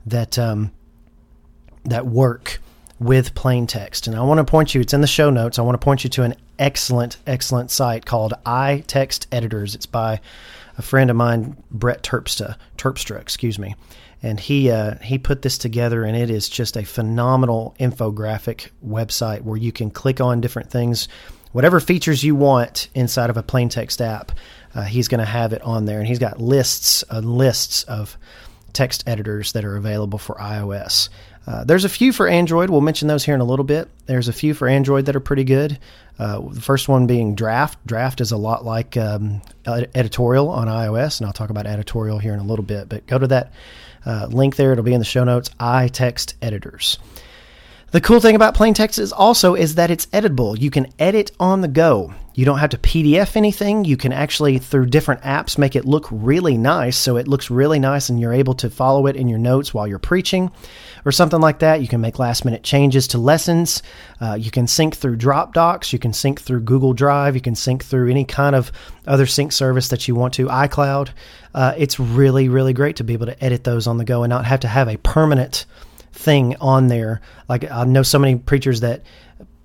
that 0.07 0.39
um, 0.39 0.71
that 1.87 2.07
work 2.07 2.61
with 3.01 3.35
plain 3.35 3.67
text. 3.67 4.07
And 4.07 4.15
I 4.15 4.23
want 4.23 4.39
to 4.39 4.45
point 4.45 4.77
you, 4.77 4.81
it's 4.81 4.95
in 4.95 5.01
the 5.01 5.09
show 5.09 5.29
notes. 5.29 5.59
I 5.59 5.63
want 5.63 5.75
to 5.75 5.85
point 5.85 6.05
you 6.05 6.11
to 6.11 6.23
an 6.23 6.37
excellent, 6.57 7.17
excellent 7.27 7.73
site 7.73 8.07
called 8.07 8.33
iText 8.47 9.27
Editors. 9.33 9.75
It's 9.75 9.87
by 9.87 10.21
a 10.79 10.83
friend 10.83 11.11
of 11.11 11.17
mine, 11.17 11.57
Brett 11.73 12.05
Terpstra, 12.05 12.57
Terpstra, 12.79 13.21
excuse 13.21 13.59
me. 13.59 13.75
And 14.23 14.41
he 14.41 14.71
uh, 14.71 14.97
he 15.03 15.19
put 15.19 15.43
this 15.43 15.59
together, 15.59 16.05
and 16.05 16.17
it 16.17 16.31
is 16.31 16.49
just 16.49 16.77
a 16.77 16.85
phenomenal 16.85 17.75
infographic 17.79 18.71
website 18.85 19.43
where 19.43 19.59
you 19.59 19.73
can 19.73 19.91
click 19.91 20.21
on 20.21 20.41
different 20.41 20.71
things, 20.71 21.09
whatever 21.53 21.81
features 21.81 22.25
you 22.25 22.35
want 22.35 22.89
inside 22.95 23.31
of 23.31 23.37
a 23.37 23.43
plain 23.43 23.69
text 23.69 24.01
app. 24.01 24.33
Uh, 24.75 24.83
he's 24.83 25.09
going 25.09 25.21
to 25.21 25.25
have 25.25 25.53
it 25.53 25.63
on 25.63 25.85
there, 25.85 25.99
and 25.99 26.09
he's 26.09 26.19
got 26.19 26.41
lists 26.41 27.05
and 27.11 27.37
lists 27.37 27.83
of 27.85 28.19
text 28.73 29.05
editors 29.07 29.53
that 29.53 29.65
are 29.65 29.77
available 29.77 30.19
for 30.19 30.35
iOS. 30.37 31.09
Uh, 31.47 31.65
there's 31.65 31.85
a 31.85 31.89
few 31.89 32.13
for 32.13 32.27
Android. 32.27 32.71
We'll 32.71 32.81
mention 32.81 33.07
those 33.07 33.25
here 33.25 33.35
in 33.35 33.41
a 33.41 33.45
little 33.45 33.65
bit. 33.65 33.89
There's 34.07 34.29
a 34.29 34.33
few 34.33 34.53
for 34.53 34.67
Android 34.67 35.07
that 35.07 35.15
are 35.15 35.21
pretty 35.21 35.45
good. 35.45 35.79
Uh, 36.19 36.41
the 36.41 36.61
first 36.61 36.89
one 36.89 37.07
being 37.07 37.35
Draft. 37.35 37.79
Draft 37.87 38.21
is 38.21 38.33
a 38.33 38.37
lot 38.37 38.65
like 38.65 38.97
um, 38.97 39.43
editorial 39.67 40.49
on 40.49 40.67
iOS, 40.67 41.21
and 41.21 41.27
I'll 41.27 41.33
talk 41.33 41.51
about 41.51 41.67
editorial 41.67 42.19
here 42.19 42.35
in 42.35 42.41
a 42.41 42.45
little 42.45 42.65
bit. 42.65 42.89
But 42.89 43.07
go 43.07 43.19
to 43.19 43.29
that 43.29 43.53
uh, 44.07 44.27
link 44.31 44.57
there; 44.57 44.73
it'll 44.73 44.85
be 44.85 44.95
in 44.95 45.01
the 45.01 45.05
show 45.05 45.25
notes. 45.25 45.51
iText 45.61 46.35
editors. 46.41 46.99
The 47.93 48.01
cool 48.01 48.19
thing 48.19 48.35
about 48.35 48.57
plain 48.57 48.75
text 48.75 48.99
is 48.99 49.13
also 49.13 49.55
is 49.55 49.77
that 49.77 49.93
it's 49.93 50.07
editable. 50.07 50.61
You 50.61 50.71
can 50.71 50.93
edit 50.99 51.31
on 51.39 51.61
the 51.61 51.69
go. 51.69 52.13
You 52.35 52.45
don't 52.45 52.59
have 52.59 52.71
to 52.71 52.79
PDF 52.79 53.37
anything. 53.37 53.85
You 53.85 53.97
can 53.97 54.13
actually 54.13 54.59
through 54.59 54.87
different 54.87 55.23
apps 55.23 55.57
make 55.57 55.77
it 55.77 55.85
look 55.85 56.09
really 56.11 56.59
nice 56.59 56.99
so 56.99 57.17
it 57.17 57.29
looks 57.29 57.49
really 57.49 57.79
nice 57.79 58.09
and 58.09 58.21
you're 58.21 58.33
able 58.33 58.55
to 58.55 58.69
follow 58.69 59.07
it 59.07 59.15
in 59.15 59.29
your 59.29 59.39
notes 59.39 59.73
while 59.73 59.87
you're 59.87 60.01
preaching 60.01 60.51
or 61.05 61.13
something 61.13 61.41
like 61.41 61.61
that. 61.61 61.81
You 61.81 61.87
can 61.87 62.01
make 62.01 62.19
last 62.19 62.45
minute 62.45 62.65
changes 62.65 63.07
to 63.09 63.19
lessons. 63.19 63.85
Uh, 64.21 64.35
you 64.35 64.51
can 64.51 64.67
sync 64.67 64.97
through 64.97 65.17
Dropbox. 65.17 65.93
You 65.93 66.01
can 66.01 66.13
sync 66.13 66.41
through 66.41 66.61
Google 66.63 66.93
Drive. 66.93 67.37
You 67.37 67.41
can 67.41 67.55
sync 67.55 67.85
through 67.85 68.11
any 68.11 68.25
kind 68.25 68.57
of 68.57 68.73
other 69.07 69.27
sync 69.27 69.53
service 69.53 69.89
that 69.89 70.09
you 70.09 70.17
want 70.17 70.35
to, 70.35 70.49
iCloud. 70.49 71.11
Uh, 71.55 71.73
it's 71.79 72.01
really, 72.01 72.49
really 72.49 72.73
great 72.73 72.97
to 72.97 73.05
be 73.05 73.13
able 73.13 73.27
to 73.27 73.45
edit 73.45 73.63
those 73.63 73.87
on 73.87 73.97
the 73.97 74.05
go 74.05 74.25
and 74.25 74.31
not 74.31 74.45
have 74.45 74.61
to 74.61 74.69
have 74.69 74.89
a 74.89 74.99
permanent 74.99 75.65
thing 76.17 76.57
on 76.61 76.89
there. 76.89 77.21
Like 77.49 77.71
I 77.71 77.85
know 77.85 78.03
so 78.03 78.19
many 78.19 78.37
preachers 78.37 78.81
that 78.81 79.03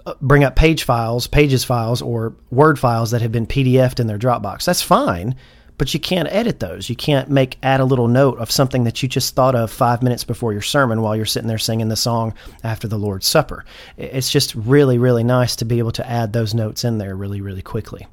uh, 0.06 0.14
bring 0.22 0.44
up 0.44 0.56
page 0.56 0.84
files, 0.84 1.28
pages 1.28 1.64
files, 1.64 2.02
or 2.02 2.36
Word 2.50 2.78
files 2.78 3.12
that 3.12 3.22
have 3.22 3.32
been 3.32 3.48
PDFed 3.48 4.00
in 4.00 4.08
their 4.08 4.20
Dropbox. 4.20 4.66
That's 4.66 4.82
fine, 4.82 5.36
but 5.78 5.94
you 5.94 6.00
can't 6.00 6.32
edit 6.32 6.60
those. 6.60 6.90
You 6.90 6.96
can't 6.96 7.30
make 7.30 7.58
add 7.64 7.80
a 7.80 7.86
little 7.86 8.08
note 8.08 8.40
of 8.40 8.52
something 8.52 8.84
that 8.84 9.02
you 9.02 9.10
just 9.10 9.36
thought 9.36 9.56
of 9.56 9.72
five 9.72 10.04
minutes 10.04 10.24
before 10.24 10.54
your 10.54 10.62
sermon 10.62 11.02
while 11.02 11.16
you're 11.16 11.26
sitting 11.26 11.48
there 11.48 11.58
singing 11.58 11.90
the 11.90 11.96
song 11.96 12.34
after 12.64 12.88
the 12.88 12.98
Lord's 12.98 13.28
Supper. 13.28 13.66
It's 13.98 14.30
just 14.30 14.56
really, 14.56 14.98
really 14.98 15.24
nice 15.24 15.56
to 15.58 15.66
be 15.66 15.80
able 15.80 15.92
to 15.94 16.10
add 16.10 16.34
those 16.34 16.54
notes 16.54 16.84
in 16.84 16.98
there 16.98 17.16
really, 17.16 17.42
really 17.42 17.62
quickly. 17.62 18.08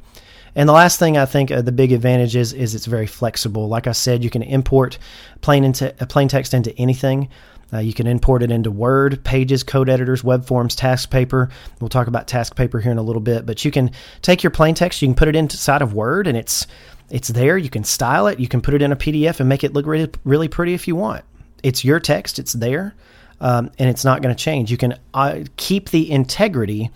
And 0.54 0.68
the 0.68 0.72
last 0.72 0.98
thing 0.98 1.16
I 1.16 1.26
think 1.26 1.50
uh, 1.50 1.62
the 1.62 1.72
big 1.72 1.92
advantage 1.92 2.34
is 2.34 2.52
is 2.52 2.74
it's 2.74 2.86
very 2.86 3.06
flexible. 3.06 3.68
Like 3.68 3.86
I 3.86 3.92
said, 3.92 4.24
you 4.24 4.30
can 4.30 4.42
import 4.42 4.98
plain 5.40 5.64
into 5.64 5.94
uh, 6.02 6.06
plain 6.06 6.28
text 6.28 6.54
into 6.54 6.76
anything. 6.78 7.28
Uh, 7.72 7.78
you 7.78 7.92
can 7.92 8.06
import 8.06 8.42
it 8.42 8.50
into 8.50 8.70
Word, 8.70 9.22
Pages, 9.24 9.62
code 9.62 9.88
editors, 9.88 10.24
web 10.24 10.46
forms, 10.46 10.74
Task 10.74 11.10
Paper. 11.10 11.50
We'll 11.80 11.88
talk 11.88 12.06
about 12.06 12.26
Task 12.26 12.56
Paper 12.56 12.80
here 12.80 12.92
in 12.92 12.98
a 12.98 13.02
little 13.02 13.20
bit, 13.20 13.44
but 13.44 13.64
you 13.64 13.70
can 13.70 13.90
take 14.22 14.42
your 14.42 14.50
plain 14.50 14.74
text, 14.74 15.02
you 15.02 15.08
can 15.08 15.14
put 15.14 15.28
it 15.28 15.36
inside 15.36 15.82
of 15.82 15.92
Word, 15.92 16.26
and 16.26 16.36
it's 16.36 16.66
it's 17.10 17.28
there. 17.28 17.56
You 17.56 17.70
can 17.70 17.84
style 17.84 18.26
it. 18.26 18.38
You 18.38 18.48
can 18.48 18.60
put 18.60 18.74
it 18.74 18.82
in 18.82 18.92
a 18.92 18.96
PDF 18.96 19.40
and 19.40 19.48
make 19.48 19.64
it 19.64 19.72
look 19.72 19.86
really 19.86 20.10
really 20.24 20.48
pretty 20.48 20.74
if 20.74 20.88
you 20.88 20.96
want. 20.96 21.24
It's 21.62 21.84
your 21.84 22.00
text. 22.00 22.38
It's 22.38 22.52
there, 22.52 22.94
um, 23.40 23.70
and 23.78 23.88
it's 23.90 24.04
not 24.04 24.22
going 24.22 24.34
to 24.34 24.42
change. 24.42 24.70
You 24.70 24.76
can 24.76 24.98
uh, 25.12 25.40
keep 25.56 25.90
the 25.90 26.10
integrity 26.10 26.90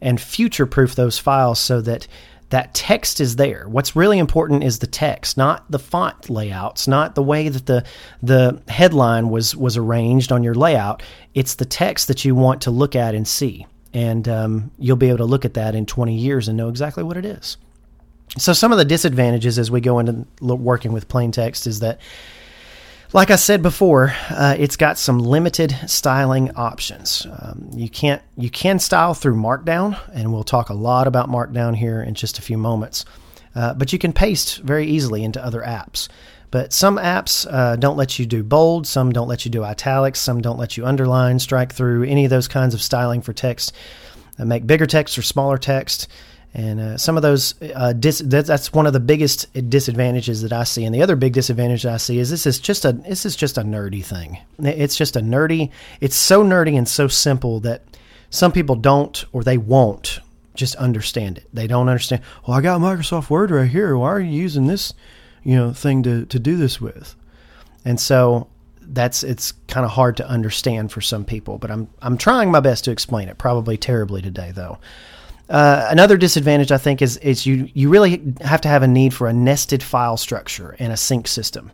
and 0.00 0.20
future 0.20 0.66
proof 0.66 0.94
those 0.94 1.18
files 1.18 1.58
so 1.58 1.80
that 1.82 2.06
that 2.50 2.74
text 2.74 3.20
is 3.20 3.36
there. 3.36 3.66
What's 3.68 3.96
really 3.96 4.18
important 4.18 4.64
is 4.64 4.80
the 4.80 4.86
text, 4.86 5.36
not 5.36 5.70
the 5.70 5.78
font 5.78 6.28
layouts, 6.28 6.86
not 6.86 7.14
the 7.14 7.22
way 7.22 7.48
that 7.48 7.66
the 7.66 7.84
the 8.22 8.60
headline 8.68 9.30
was 9.30 9.56
was 9.56 9.76
arranged 9.76 10.32
on 10.32 10.42
your 10.42 10.54
layout. 10.54 11.02
It's 11.34 11.54
the 11.54 11.64
text 11.64 12.08
that 12.08 12.24
you 12.24 12.34
want 12.34 12.62
to 12.62 12.70
look 12.70 12.94
at 12.94 13.14
and 13.14 13.26
see, 13.26 13.66
and 13.94 14.28
um, 14.28 14.70
you'll 14.78 14.96
be 14.96 15.08
able 15.08 15.18
to 15.18 15.24
look 15.24 15.44
at 15.44 15.54
that 15.54 15.74
in 15.74 15.86
20 15.86 16.14
years 16.14 16.48
and 16.48 16.56
know 16.56 16.68
exactly 16.68 17.02
what 17.04 17.16
it 17.16 17.24
is. 17.24 17.56
So 18.36 18.52
some 18.52 18.70
of 18.70 18.78
the 18.78 18.84
disadvantages 18.84 19.58
as 19.58 19.70
we 19.70 19.80
go 19.80 19.98
into 19.98 20.26
working 20.40 20.92
with 20.92 21.08
plain 21.08 21.32
text 21.32 21.66
is 21.66 21.80
that 21.80 22.00
like 23.12 23.30
I 23.30 23.36
said 23.36 23.62
before, 23.62 24.14
uh, 24.30 24.54
it's 24.58 24.76
got 24.76 24.98
some 24.98 25.18
limited 25.18 25.76
styling 25.86 26.50
options. 26.52 27.26
Um, 27.26 27.70
you 27.74 27.88
can't 27.88 28.22
you 28.36 28.50
can 28.50 28.78
style 28.78 29.14
through 29.14 29.36
Markdown, 29.36 29.98
and 30.12 30.32
we'll 30.32 30.44
talk 30.44 30.68
a 30.68 30.74
lot 30.74 31.06
about 31.06 31.28
Markdown 31.28 31.76
here 31.76 32.02
in 32.02 32.14
just 32.14 32.38
a 32.38 32.42
few 32.42 32.56
moments. 32.56 33.04
Uh, 33.54 33.74
but 33.74 33.92
you 33.92 33.98
can 33.98 34.12
paste 34.12 34.58
very 34.58 34.86
easily 34.86 35.24
into 35.24 35.44
other 35.44 35.60
apps. 35.60 36.08
But 36.52 36.72
some 36.72 36.98
apps 36.98 37.46
uh, 37.50 37.76
don't 37.76 37.96
let 37.96 38.18
you 38.18 38.26
do 38.26 38.42
bold, 38.42 38.86
some 38.86 39.12
don't 39.12 39.28
let 39.28 39.44
you 39.44 39.50
do 39.50 39.64
italics, 39.64 40.20
some 40.20 40.40
don't 40.40 40.58
let 40.58 40.76
you 40.76 40.84
underline, 40.84 41.38
strike 41.38 41.72
through, 41.72 42.04
any 42.04 42.24
of 42.24 42.30
those 42.30 42.48
kinds 42.48 42.74
of 42.74 42.82
styling 42.82 43.22
for 43.22 43.32
text. 43.32 43.72
Make 44.38 44.66
bigger 44.66 44.86
text 44.86 45.18
or 45.18 45.22
smaller 45.22 45.58
text. 45.58 46.08
And 46.52 46.80
uh, 46.80 46.98
some 46.98 47.16
of 47.16 47.22
those, 47.22 47.54
uh, 47.62 47.92
dis- 47.92 48.22
that's 48.24 48.72
one 48.72 48.86
of 48.86 48.92
the 48.92 49.00
biggest 49.00 49.52
disadvantages 49.70 50.42
that 50.42 50.52
I 50.52 50.64
see. 50.64 50.84
And 50.84 50.92
the 50.94 51.02
other 51.02 51.14
big 51.14 51.32
disadvantage 51.32 51.86
I 51.86 51.96
see 51.96 52.18
is 52.18 52.28
this 52.30 52.44
is 52.44 52.58
just 52.58 52.84
a 52.84 52.92
this 52.92 53.24
is 53.24 53.36
just 53.36 53.56
a 53.56 53.62
nerdy 53.62 54.04
thing. 54.04 54.38
It's 54.58 54.96
just 54.96 55.14
a 55.14 55.20
nerdy. 55.20 55.70
It's 56.00 56.16
so 56.16 56.42
nerdy 56.42 56.76
and 56.76 56.88
so 56.88 57.06
simple 57.06 57.60
that 57.60 57.82
some 58.30 58.50
people 58.50 58.74
don't 58.74 59.24
or 59.32 59.44
they 59.44 59.58
won't 59.58 60.18
just 60.54 60.74
understand 60.76 61.38
it. 61.38 61.46
They 61.52 61.68
don't 61.68 61.88
understand. 61.88 62.22
Well, 62.46 62.56
I 62.56 62.60
got 62.60 62.80
Microsoft 62.80 63.30
Word 63.30 63.52
right 63.52 63.70
here. 63.70 63.96
Why 63.96 64.08
are 64.08 64.20
you 64.20 64.40
using 64.40 64.66
this, 64.66 64.92
you 65.44 65.54
know, 65.54 65.72
thing 65.72 66.02
to 66.02 66.26
to 66.26 66.38
do 66.40 66.56
this 66.56 66.80
with? 66.80 67.14
And 67.84 68.00
so 68.00 68.48
that's 68.80 69.22
it's 69.22 69.52
kind 69.68 69.84
of 69.84 69.92
hard 69.92 70.16
to 70.16 70.28
understand 70.28 70.90
for 70.90 71.00
some 71.00 71.24
people. 71.24 71.58
But 71.58 71.70
I'm 71.70 71.88
I'm 72.02 72.18
trying 72.18 72.50
my 72.50 72.60
best 72.60 72.84
to 72.86 72.90
explain 72.90 73.28
it. 73.28 73.38
Probably 73.38 73.76
terribly 73.76 74.20
today 74.20 74.52
though. 74.52 74.78
Uh, 75.50 75.88
another 75.90 76.16
disadvantage, 76.16 76.70
I 76.70 76.78
think, 76.78 77.02
is 77.02 77.16
is 77.16 77.44
you 77.44 77.68
you 77.74 77.88
really 77.88 78.34
have 78.40 78.60
to 78.60 78.68
have 78.68 78.84
a 78.84 78.88
need 78.88 79.12
for 79.12 79.26
a 79.26 79.32
nested 79.32 79.82
file 79.82 80.16
structure 80.16 80.76
and 80.78 80.92
a 80.92 80.96
sync 80.96 81.26
system 81.26 81.72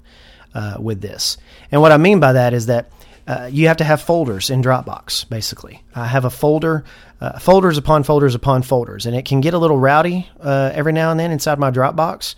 uh, 0.54 0.78
with 0.80 1.02
this. 1.02 1.36
And 1.70 1.82
what 1.82 1.92
I 1.92 1.98
mean 1.98 2.18
by 2.18 2.32
that 2.32 2.54
is 2.54 2.66
that 2.66 2.90
uh, 3.26 3.50
you 3.52 3.68
have 3.68 3.76
to 3.76 3.84
have 3.84 4.00
folders 4.00 4.48
in 4.48 4.62
Dropbox. 4.62 5.28
Basically, 5.28 5.82
I 5.94 6.06
have 6.06 6.24
a 6.24 6.30
folder, 6.30 6.84
uh, 7.20 7.38
folders 7.38 7.76
upon 7.76 8.02
folders 8.02 8.34
upon 8.34 8.62
folders, 8.62 9.04
and 9.04 9.14
it 9.14 9.26
can 9.26 9.42
get 9.42 9.52
a 9.52 9.58
little 9.58 9.78
rowdy 9.78 10.26
uh, 10.40 10.70
every 10.72 10.92
now 10.92 11.10
and 11.10 11.20
then 11.20 11.30
inside 11.30 11.58
my 11.58 11.70
Dropbox. 11.70 12.34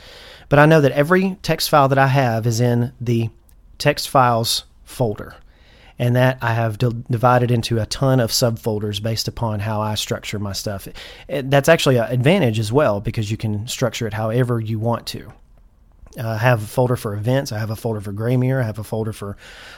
But 0.49 0.59
I 0.59 0.67
know 0.67 0.81
that 0.81 0.93
every 0.93 1.37
text 1.43 1.71
file 1.71 1.89
that 1.89 1.99
I 1.99 2.09
have 2.09 2.49
is 2.49 2.61
in 2.61 2.93
the 3.01 3.31
text 3.79 4.09
files 4.09 4.65
folder 4.85 5.37
and 5.99 6.17
that 6.17 6.39
I 6.41 6.55
have 6.55 6.79
d- 6.79 7.05
divided 7.11 7.51
into 7.51 7.81
a 7.81 7.87
ton 7.87 8.21
of 8.21 8.31
subfolders 8.31 9.03
based 9.03 9.29
upon 9.29 9.61
how 9.61 9.81
I 9.81 9.95
structure 9.95 10.39
my 10.39 10.53
stuff. 10.53 10.89
It, 11.29 11.51
that's 11.51 11.69
actually 11.69 11.97
an 11.97 12.11
advantage 12.11 12.59
as 12.59 12.73
well 12.73 13.01
because 13.01 13.31
you 13.31 13.37
can 13.37 13.67
structure 13.67 14.07
it 14.07 14.15
however 14.15 14.61
you 14.61 14.79
want 14.79 15.07
to. 15.09 15.33
Uh, 16.19 16.29
I 16.29 16.37
have 16.39 16.63
a 16.63 16.67
folder 16.67 16.97
for 16.97 17.15
events. 17.15 17.53
I 17.53 17.59
have 17.59 17.71
a 17.71 17.77
folder 17.77 18.01
for 18.01 18.13
Graymere. 18.13 18.63
I 18.63 18.67
have 18.67 18.79
a 18.79 18.85
folder 18.85 19.13
for 19.13 19.37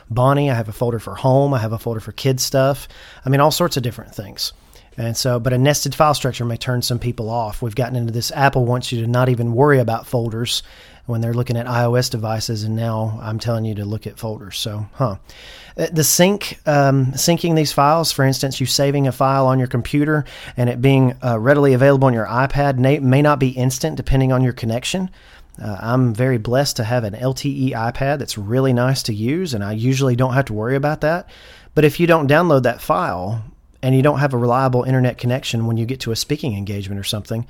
Bonnie. 0.08 0.50
I 0.50 0.54
have 0.54 0.68
a 0.68 0.72
folder 0.72 0.98
for 0.98 1.14
home. 1.16 1.52
I 1.52 1.58
have 1.58 1.72
a 1.72 1.78
folder 1.78 2.00
for 2.00 2.12
kids 2.12 2.42
stuff. 2.42 2.88
I 3.24 3.28
mean, 3.28 3.40
all 3.40 3.50
sorts 3.50 3.76
of 3.76 3.82
different 3.82 4.14
things. 4.14 4.52
And 5.00 5.16
so, 5.16 5.40
but 5.40 5.54
a 5.54 5.58
nested 5.58 5.94
file 5.94 6.12
structure 6.12 6.44
may 6.44 6.58
turn 6.58 6.82
some 6.82 6.98
people 6.98 7.30
off. 7.30 7.62
We've 7.62 7.74
gotten 7.74 7.96
into 7.96 8.12
this. 8.12 8.30
Apple 8.32 8.66
wants 8.66 8.92
you 8.92 9.00
to 9.00 9.06
not 9.06 9.30
even 9.30 9.54
worry 9.54 9.78
about 9.78 10.06
folders 10.06 10.62
when 11.06 11.22
they're 11.22 11.32
looking 11.32 11.56
at 11.56 11.64
iOS 11.64 12.10
devices, 12.10 12.64
and 12.64 12.76
now 12.76 13.18
I'm 13.22 13.38
telling 13.38 13.64
you 13.64 13.76
to 13.76 13.86
look 13.86 14.06
at 14.06 14.18
folders. 14.18 14.58
So, 14.58 14.86
huh. 14.92 15.16
Uh, 15.78 15.86
the 15.90 16.04
sync, 16.04 16.60
um, 16.66 17.12
syncing 17.12 17.56
these 17.56 17.72
files, 17.72 18.12
for 18.12 18.26
instance, 18.26 18.60
you 18.60 18.66
saving 18.66 19.08
a 19.08 19.12
file 19.12 19.46
on 19.46 19.58
your 19.58 19.68
computer 19.68 20.26
and 20.58 20.68
it 20.68 20.82
being 20.82 21.16
uh, 21.24 21.38
readily 21.38 21.72
available 21.72 22.06
on 22.06 22.12
your 22.12 22.26
iPad 22.26 22.76
may, 22.76 22.98
may 22.98 23.22
not 23.22 23.38
be 23.38 23.48
instant 23.48 23.96
depending 23.96 24.32
on 24.32 24.44
your 24.44 24.52
connection. 24.52 25.08
Uh, 25.60 25.78
I'm 25.80 26.12
very 26.12 26.36
blessed 26.36 26.76
to 26.76 26.84
have 26.84 27.04
an 27.04 27.14
LTE 27.14 27.70
iPad 27.70 28.18
that's 28.18 28.36
really 28.36 28.74
nice 28.74 29.02
to 29.04 29.14
use, 29.14 29.54
and 29.54 29.64
I 29.64 29.72
usually 29.72 30.14
don't 30.14 30.34
have 30.34 30.44
to 30.46 30.52
worry 30.52 30.76
about 30.76 31.00
that. 31.00 31.30
But 31.74 31.86
if 31.86 32.00
you 32.00 32.06
don't 32.06 32.28
download 32.28 32.64
that 32.64 32.82
file 32.82 33.42
and 33.82 33.94
you 33.94 34.02
don't 34.02 34.18
have 34.18 34.34
a 34.34 34.38
reliable 34.38 34.84
internet 34.84 35.18
connection 35.18 35.66
when 35.66 35.76
you 35.76 35.86
get 35.86 36.00
to 36.00 36.12
a 36.12 36.16
speaking 36.16 36.56
engagement 36.56 37.00
or 37.00 37.04
something, 37.04 37.46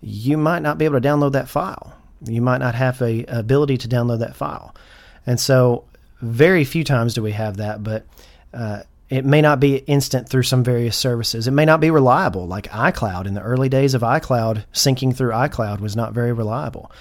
you 0.00 0.36
might 0.36 0.62
not 0.62 0.78
be 0.78 0.84
able 0.84 1.00
to 1.00 1.06
download 1.06 1.32
that 1.32 1.48
file. 1.48 1.96
You 2.24 2.42
might 2.42 2.58
not 2.58 2.74
have 2.74 3.00
a 3.00 3.24
ability 3.24 3.78
to 3.78 3.88
download 3.88 4.18
that 4.20 4.36
file. 4.36 4.74
And 5.26 5.40
so 5.40 5.84
very 6.20 6.64
few 6.64 6.84
times 6.84 7.14
do 7.14 7.22
we 7.22 7.32
have 7.32 7.58
that, 7.58 7.82
but 7.82 8.06
uh, 8.52 8.82
it 9.08 9.24
may 9.24 9.40
not 9.40 9.58
be 9.58 9.76
instant 9.76 10.28
through 10.28 10.44
some 10.44 10.62
various 10.62 10.96
services. 10.96 11.48
It 11.48 11.52
may 11.52 11.64
not 11.64 11.80
be 11.80 11.90
reliable, 11.90 12.46
like 12.46 12.68
iCloud. 12.68 13.26
In 13.26 13.34
the 13.34 13.42
early 13.42 13.68
days 13.68 13.94
of 13.94 14.02
iCloud, 14.02 14.64
syncing 14.72 15.14
through 15.16 15.32
iCloud 15.32 15.80
was 15.80 15.96
not 15.96 16.12
very 16.12 16.32
reliable. 16.32 16.92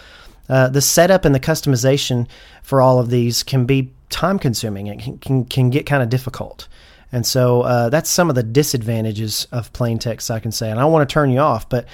Uh, 0.48 0.68
the 0.68 0.82
setup 0.82 1.26
and 1.26 1.36
the 1.36 1.40
customization 1.40 2.28
for 2.64 2.82
all 2.82 3.00
of 3.00 3.12
these 3.12 3.44
can 3.44 3.66
be 3.66 3.92
time 4.10 4.40
consuming. 4.40 4.88
It 4.88 5.00
can, 5.00 5.18
can, 5.20 5.46
can 5.46 5.70
get 5.70 5.86
kind 5.86 6.02
of 6.02 6.10
difficult. 6.10 6.68
And 7.12 7.26
so 7.26 7.62
uh, 7.62 7.90
that's 7.90 8.10
some 8.10 8.30
of 8.30 8.36
the 8.36 8.44
disadvantages 8.44 9.48
of 9.52 9.74
plain 9.74 10.00
text, 10.00 10.30
I 10.30 10.40
can 10.40 10.52
say. 10.52 10.70
And 10.70 10.80
I 10.80 10.86
want 10.86 11.08
to 11.08 11.14
turn 11.14 11.32
you 11.32 11.40
off, 11.40 11.68
but 11.68 11.86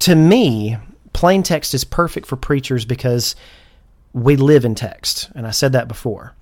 to 0.00 0.14
me, 0.14 0.76
plain 1.12 1.42
text 1.42 1.74
is 1.74 1.84
perfect 1.84 2.26
for 2.26 2.36
preachers 2.36 2.84
because 2.84 3.36
we 4.12 4.36
live 4.36 4.64
in 4.64 4.74
text. 4.74 5.30
And 5.34 5.46
I 5.46 5.50
said 5.50 5.72
that 5.72 5.88
before. 5.88 6.34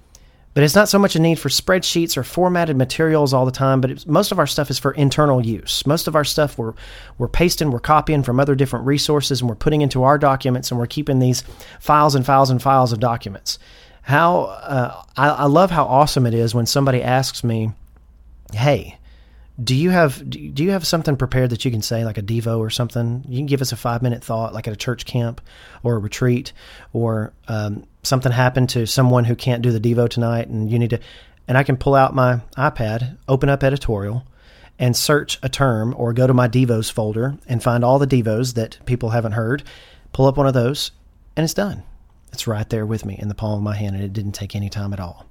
But 0.54 0.62
it's 0.62 0.75
not 0.75 0.88
so 0.88 0.99
much 0.99 1.14
a 1.14 1.20
need 1.20 1.38
for 1.38 1.50
spreadsheets 1.50 2.16
or 2.16 2.23
formatted 2.23 2.78
materials 2.78 3.35
all 3.35 3.44
the 3.44 3.52
time, 3.52 3.82
but 3.82 4.06
most 4.06 4.32
of 4.32 4.38
our 4.38 4.46
stuff 4.46 4.70
is 4.70 4.78
for 4.78 4.92
internal 4.92 5.44
use. 5.44 5.87
Most 5.87 6.08
of 6.08 6.16
our 6.16 6.25
stuff 6.25 6.56
we're, 6.56 6.73
we're 7.18 7.28
pasting, 7.28 7.70
we're 7.70 7.78
copying 7.78 8.23
from 8.23 8.40
other 8.40 8.54
different 8.54 8.87
resources, 8.87 9.42
and 9.42 9.50
we're 9.50 9.56
putting 9.56 9.82
into 9.82 10.02
our 10.02 10.16
documents, 10.16 10.70
and 10.70 10.80
we're 10.80 10.87
keeping 10.87 11.18
these 11.18 11.42
files 11.78 12.14
and 12.14 12.25
files 12.25 12.49
and 12.49 12.62
files 12.62 12.90
of 12.90 13.00
documents. 13.00 13.58
how 14.06 14.44
uh, 14.44 15.02
I, 15.16 15.28
I 15.28 15.44
love 15.44 15.70
how 15.70 15.85
awesome 15.85 16.26
it 16.26 16.32
is 16.32 16.54
when 16.54 16.64
somebody 16.64 17.02
asks 17.02 17.44
me, 17.44 17.73
"Hey, 18.57 18.99
do 19.63 19.75
you 19.75 19.91
have 19.91 20.29
do 20.29 20.63
you 20.63 20.71
have 20.71 20.87
something 20.87 21.17
prepared 21.17 21.51
that 21.51 21.65
you 21.65 21.71
can 21.71 21.83
say 21.83 22.05
like 22.05 22.19
a 22.19 22.23
devo 22.23 22.59
or 22.59 22.71
something? 22.71 23.25
You 23.29 23.39
can 23.39 23.47
give 23.47 23.63
us 23.63 23.73
a 23.73 23.77
five 23.77 24.03
minute 24.03 24.23
thought 24.23 24.53
like 24.53 24.67
at 24.67 24.75
a 24.75 24.77
church 24.77 25.07
camp 25.07 25.41
or 25.83 25.95
a 25.95 25.99
retreat 25.99 26.53
or 26.93 27.33
um, 27.49 27.85
something 28.03 28.33
happened 28.33 28.71
to 28.71 28.87
someone 28.87 29.25
who 29.25 29.35
can't 29.35 29.63
do 29.63 29.73
the 29.73 29.81
devo 29.81 30.09
tonight 30.09 30.49
and 30.49 30.71
you 30.71 30.79
need 30.79 30.91
to 30.91 31.01
and 31.49 31.59
i 31.59 31.63
can 31.63 31.77
pull 31.77 31.95
out 31.95 32.15
my 32.15 32.41
ipad 32.57 33.17
open 33.29 33.49
up 33.49 33.65
editorial 33.65 34.25
and 34.79 34.97
search 34.97 35.39
a 35.43 35.49
term 35.49 35.95
or 35.97 36.13
go 36.13 36.27
to 36.27 36.35
my 36.35 36.49
devos 36.49 36.91
folder 36.91 37.37
and 37.47 37.63
find 37.63 37.85
all 37.85 37.99
the 37.99 38.07
devos 38.07 38.55
that 38.55 38.79
people 38.87 39.11
haven't 39.11 39.33
heard 39.33 39.63
pull 40.13 40.27
up 40.27 40.37
one 40.37 40.47
of 40.47 40.55
those 40.55 40.93
and 41.37 41.45
it's 41.45 41.55
done. 41.55 41.83
It's 42.33 42.47
right 42.47 42.69
there 42.69 42.87
with 42.87 43.05
me 43.05 43.17
in 43.19 43.29
the 43.29 43.35
palm 43.35 43.59
of 43.59 43.63
my 43.63 43.77
hand 43.77 43.95
and 43.95 44.05
it 44.05 44.13
didn't 44.13 44.33
take 44.33 44.55
any 44.55 44.69
time 44.69 44.93
at 44.93 45.01
all 45.01 45.25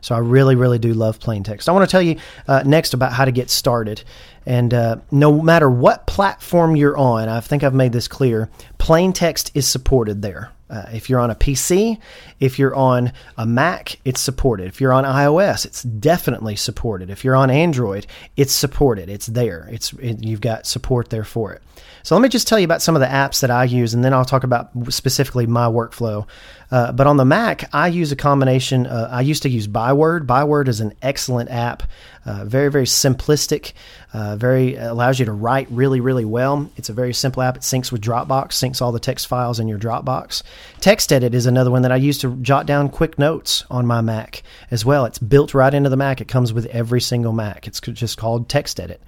so 0.00 0.14
I 0.14 0.18
really, 0.18 0.54
really 0.54 0.78
do 0.78 0.94
love 0.94 1.20
plain 1.20 1.42
text. 1.42 1.68
I 1.68 1.72
want 1.72 1.88
to 1.88 1.90
tell 1.90 2.02
you 2.02 2.18
uh, 2.46 2.62
next 2.64 2.94
about 2.94 3.12
how 3.12 3.24
to 3.24 3.32
get 3.32 3.50
started. 3.50 4.02
And 4.48 4.72
uh, 4.72 4.96
no 5.10 5.42
matter 5.42 5.68
what 5.68 6.06
platform 6.06 6.74
you're 6.74 6.96
on, 6.96 7.28
I 7.28 7.40
think 7.40 7.62
I've 7.62 7.74
made 7.74 7.92
this 7.92 8.08
clear, 8.08 8.48
plain 8.78 9.12
text 9.12 9.50
is 9.52 9.68
supported 9.68 10.22
there. 10.22 10.52
Uh, 10.70 10.86
if 10.92 11.10
you're 11.10 11.20
on 11.20 11.30
a 11.30 11.34
PC, 11.34 11.98
if 12.40 12.58
you're 12.58 12.74
on 12.74 13.12
a 13.36 13.44
Mac, 13.44 13.98
it's 14.06 14.22
supported. 14.22 14.66
If 14.66 14.80
you're 14.80 14.92
on 14.92 15.04
iOS, 15.04 15.66
it's 15.66 15.82
definitely 15.82 16.56
supported. 16.56 17.10
If 17.10 17.24
you're 17.24 17.36
on 17.36 17.50
Android, 17.50 18.06
it's 18.36 18.52
supported. 18.52 19.10
It's 19.10 19.26
there. 19.26 19.68
It's 19.70 19.92
it, 19.94 20.24
you've 20.24 20.40
got 20.40 20.66
support 20.66 21.10
there 21.10 21.24
for 21.24 21.52
it. 21.52 21.62
So 22.02 22.14
let 22.14 22.22
me 22.22 22.28
just 22.28 22.48
tell 22.48 22.58
you 22.58 22.64
about 22.64 22.82
some 22.82 22.96
of 22.96 23.00
the 23.00 23.06
apps 23.06 23.40
that 23.40 23.50
I 23.50 23.64
use, 23.64 23.92
and 23.92 24.04
then 24.04 24.14
I'll 24.14 24.24
talk 24.24 24.44
about 24.44 24.70
specifically 24.90 25.46
my 25.46 25.66
workflow. 25.66 26.26
Uh, 26.70 26.92
but 26.92 27.06
on 27.06 27.16
the 27.16 27.24
Mac, 27.24 27.68
I 27.74 27.88
use 27.88 28.12
a 28.12 28.16
combination. 28.16 28.86
Uh, 28.86 29.08
I 29.10 29.22
used 29.22 29.42
to 29.44 29.48
use 29.48 29.66
Byword. 29.66 30.26
Byword 30.26 30.68
is 30.68 30.80
an 30.80 30.94
excellent 31.00 31.50
app, 31.50 31.82
uh, 32.26 32.44
very 32.44 32.70
very 32.70 32.84
simplistic, 32.84 33.72
uh, 34.12 34.36
very 34.36 34.76
allows 34.76 35.18
you 35.18 35.26
to 35.26 35.32
write 35.32 35.68
really 35.70 36.00
really 36.00 36.24
well. 36.24 36.70
It's 36.76 36.88
a 36.88 36.92
very 36.94 37.12
simple 37.12 37.42
app. 37.42 37.56
It 37.56 37.62
syncs 37.62 37.92
with 37.92 38.00
Dropbox, 38.00 38.48
syncs 38.48 38.80
all 38.80 38.92
the 38.92 39.00
text 39.00 39.26
files 39.26 39.60
in 39.60 39.68
your 39.68 39.78
Dropbox. 39.78 40.42
TextEdit 40.80 41.34
is 41.34 41.46
another 41.46 41.70
one 41.70 41.82
that 41.82 41.92
I 41.92 41.96
use 41.96 42.18
to 42.18 42.34
jot 42.36 42.66
down 42.66 42.88
quick 42.88 43.18
notes 43.18 43.64
on 43.70 43.86
my 43.86 44.00
Mac 44.00 44.42
as 44.70 44.84
well. 44.84 45.04
It's 45.04 45.18
built 45.18 45.54
right 45.54 45.72
into 45.72 45.90
the 45.90 45.96
Mac. 45.96 46.20
It 46.20 46.28
comes 46.28 46.52
with 46.52 46.66
every 46.66 47.00
single 47.00 47.32
Mac. 47.32 47.66
It's 47.66 47.80
just 47.80 48.16
called 48.16 48.48
TextEdit. 48.48 48.98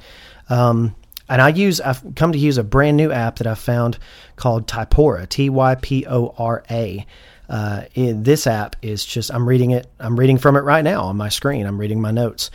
Um, 0.49 0.95
and 1.31 1.41
I 1.41 1.49
use 1.51 1.81
I've 1.81 2.03
come 2.17 2.33
to 2.33 2.39
use 2.39 2.59
a 2.59 2.65
brand 2.65 2.97
new 2.97 3.13
app 3.13 3.37
that 3.37 3.47
I 3.47 3.55
found 3.55 3.99
called 4.37 4.67
Typora, 4.67 5.29
T 5.29 5.49
Y 5.49 5.75
P 5.77 6.05
O 6.07 6.35
R 6.37 6.65
A. 6.71 7.07
Uh, 7.49 7.85
this 7.95 8.47
app 8.47 8.77
is 8.83 9.05
just 9.05 9.33
I'm 9.33 9.49
reading 9.49 9.71
it. 9.71 9.87
I'm 9.99 10.19
reading 10.19 10.39
from 10.39 10.57
it 10.57 10.61
right 10.61 10.85
now 10.85 11.05
on 11.05 11.17
my 11.17 11.29
screen. 11.29 11.67
I'm 11.67 11.79
reading 11.79 12.01
my 12.01 12.11
notes. 12.11 12.51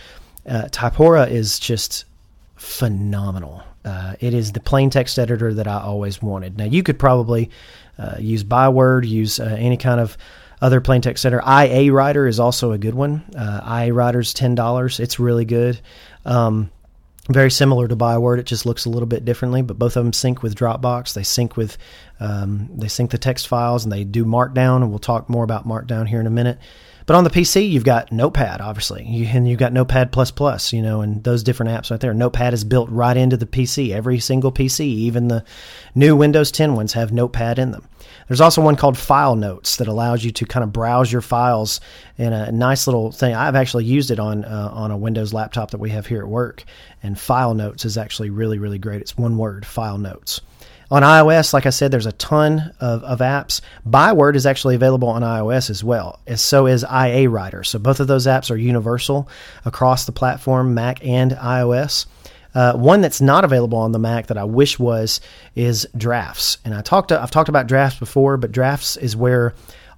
Uh, 0.46 0.68
Typora 0.72 1.30
is 1.30 1.58
just 1.58 2.06
phenomenal. 2.56 3.64
Uh, 3.84 4.16
it 4.20 4.34
is 4.34 4.52
the 4.52 4.60
plain 4.60 4.90
text 4.90 5.20
editor 5.20 5.54
that 5.54 5.68
I 5.68 5.80
always 5.82 6.22
wanted. 6.22 6.58
Now 6.58 6.66
you 6.66 6.84
could 6.84 6.98
probably 6.98 7.52
uh, 7.98 8.16
use 8.20 8.44
Byword, 8.44 9.06
use 9.06 9.40
uh, 9.40 9.56
any 9.58 9.78
kind 9.78 10.00
of 10.00 10.18
other 10.62 10.82
plain 10.82 11.02
text 11.02 11.26
editor. 11.26 11.44
IA 11.48 11.92
Writer 11.94 12.28
is 12.28 12.40
also 12.40 12.72
a 12.72 12.78
good 12.78 12.96
one. 12.96 13.24
Uh, 13.36 13.84
IA 13.84 13.94
Writer's 13.94 14.34
ten 14.34 14.56
dollars. 14.56 15.00
It's 15.00 15.20
really 15.20 15.46
good. 15.46 15.80
Um, 16.26 16.72
very 17.30 17.50
similar 17.50 17.88
to 17.88 17.96
Byword. 17.96 18.40
It 18.40 18.46
just 18.46 18.66
looks 18.66 18.86
a 18.86 18.90
little 18.90 19.08
bit 19.08 19.26
differently, 19.26 19.64
but 19.64 19.80
both 19.80 19.98
of 19.98 20.04
them 20.04 20.14
sync 20.14 20.44
with 20.44 20.56
Dropbox. 20.56 21.14
They 21.14 21.24
sync 21.24 21.58
with 21.58 21.78
um, 22.20 22.70
they 22.76 22.88
sync 22.88 23.12
the 23.12 23.18
text 23.18 23.48
files 23.48 23.84
and 23.84 23.92
they 23.92 24.04
do 24.04 24.26
Markdown, 24.26 24.78
and 24.78 24.90
we'll 24.90 25.00
talk 25.00 25.30
more 25.30 25.44
about 25.44 25.68
Markdown 25.68 26.08
here 26.08 26.20
in 26.20 26.28
a 26.28 26.32
minute. 26.32 26.60
But 27.06 27.16
on 27.16 27.24
the 27.24 27.30
PC, 27.30 27.70
you've 27.70 27.84
got 27.84 28.12
Notepad, 28.12 28.62
obviously, 28.62 29.04
and 29.28 29.48
you've 29.48 29.60
got 29.60 29.74
Notepad 29.74 30.12
plus 30.12 30.32
plus, 30.32 30.74
you 30.74 30.82
know, 30.82 31.02
and 31.02 31.24
those 31.24 31.44
different 31.44 31.72
apps 31.72 31.92
right 31.92 32.00
there. 32.00 32.16
Notepad 32.16 32.54
is 32.54 32.64
built 32.64 32.90
right 32.90 33.16
into 33.16 33.38
the 33.38 33.46
PC. 33.46 33.91
Every 33.91 34.20
single 34.20 34.52
PC, 34.52 34.82
even 34.82 35.28
the 35.28 35.46
new 35.94 36.15
Windows 36.15 36.52
10 36.52 36.76
ones, 36.76 36.94
have 36.94 37.12
Notepad 37.12 37.60
in 37.60 37.72
them. 37.72 37.88
There's 38.28 38.41
also 38.41 38.62
one 38.62 38.76
called 38.76 38.98
File 38.98 39.36
Notes 39.36 39.78
that 39.78 39.88
allows 39.88 40.24
you 40.24 40.32
to 40.32 40.46
kind 40.46 40.63
of 40.63 40.74
browse 40.74 41.12
your 41.12 41.22
files 41.22 41.80
in 42.18 42.34
a 42.34 42.52
nice 42.52 42.88
little 42.88 43.12
thing. 43.12 43.36
I've 43.36 43.56
actually 43.56 43.86
used 43.86 44.10
it 44.10 44.20
on 44.20 44.44
uh, 44.44 44.70
on 44.74 44.89
a 44.89 44.98
Windows 44.98 45.32
laptop 45.32 45.72
that 45.72 45.80
we 45.80 45.91
have 45.91 46.08
here 46.08 46.22
at 46.22 46.28
work, 46.28 46.63
and 47.04 47.20
File 47.20 47.54
Notes 47.54 47.86
is 47.86 47.98
actually 47.98 48.32
really 48.32 48.58
really 48.58 48.80
great. 48.80 49.02
It's 49.02 49.18
one 49.18 49.38
word, 49.38 49.65
File 49.65 50.00
Notes. 50.00 50.41
On 50.91 51.02
iOS, 51.02 51.54
like 51.54 51.65
I 51.65 51.71
said, 51.71 51.91
there's 51.91 52.06
a 52.06 52.12
ton 52.13 52.74
of, 52.80 53.04
of 53.04 53.19
apps. 53.19 53.62
Byword 53.86 54.36
is 54.36 54.45
actually 54.45 54.76
available 54.76 55.08
on 55.08 55.24
iOS 55.24 55.69
as 55.69 55.84
well, 55.84 56.19
as 56.28 56.41
so 56.41 56.67
is 56.67 56.84
IA 56.84 57.30
Writer. 57.30 57.63
So 57.63 57.80
both 57.80 58.00
of 58.00 58.08
those 58.08 58.28
apps 58.28 58.52
are 58.52 58.56
universal 58.56 59.28
across 59.65 60.06
the 60.06 60.12
platform, 60.12 60.74
Mac 60.76 61.04
and 61.04 61.32
iOS. 61.32 62.06
Uh, 62.54 62.74
one 62.74 63.02
that's 63.02 63.19
not 63.19 63.43
available 63.43 63.80
on 63.80 63.91
the 63.91 64.00
Mac 64.00 64.28
that 64.28 64.38
I 64.38 64.45
wish 64.45 64.80
was 64.80 65.19
is 65.56 65.88
Drafts, 65.98 66.58
and 66.63 66.74
I 66.74 66.82
talked 66.82 67.10
to, 67.10 67.21
I've 67.21 67.32
talked 67.32 67.50
about 67.50 67.67
Drafts 67.67 68.00
before, 68.00 68.38
but 68.38 68.52
Drafts 68.52 68.95
is 68.95 69.15
where 69.15 69.54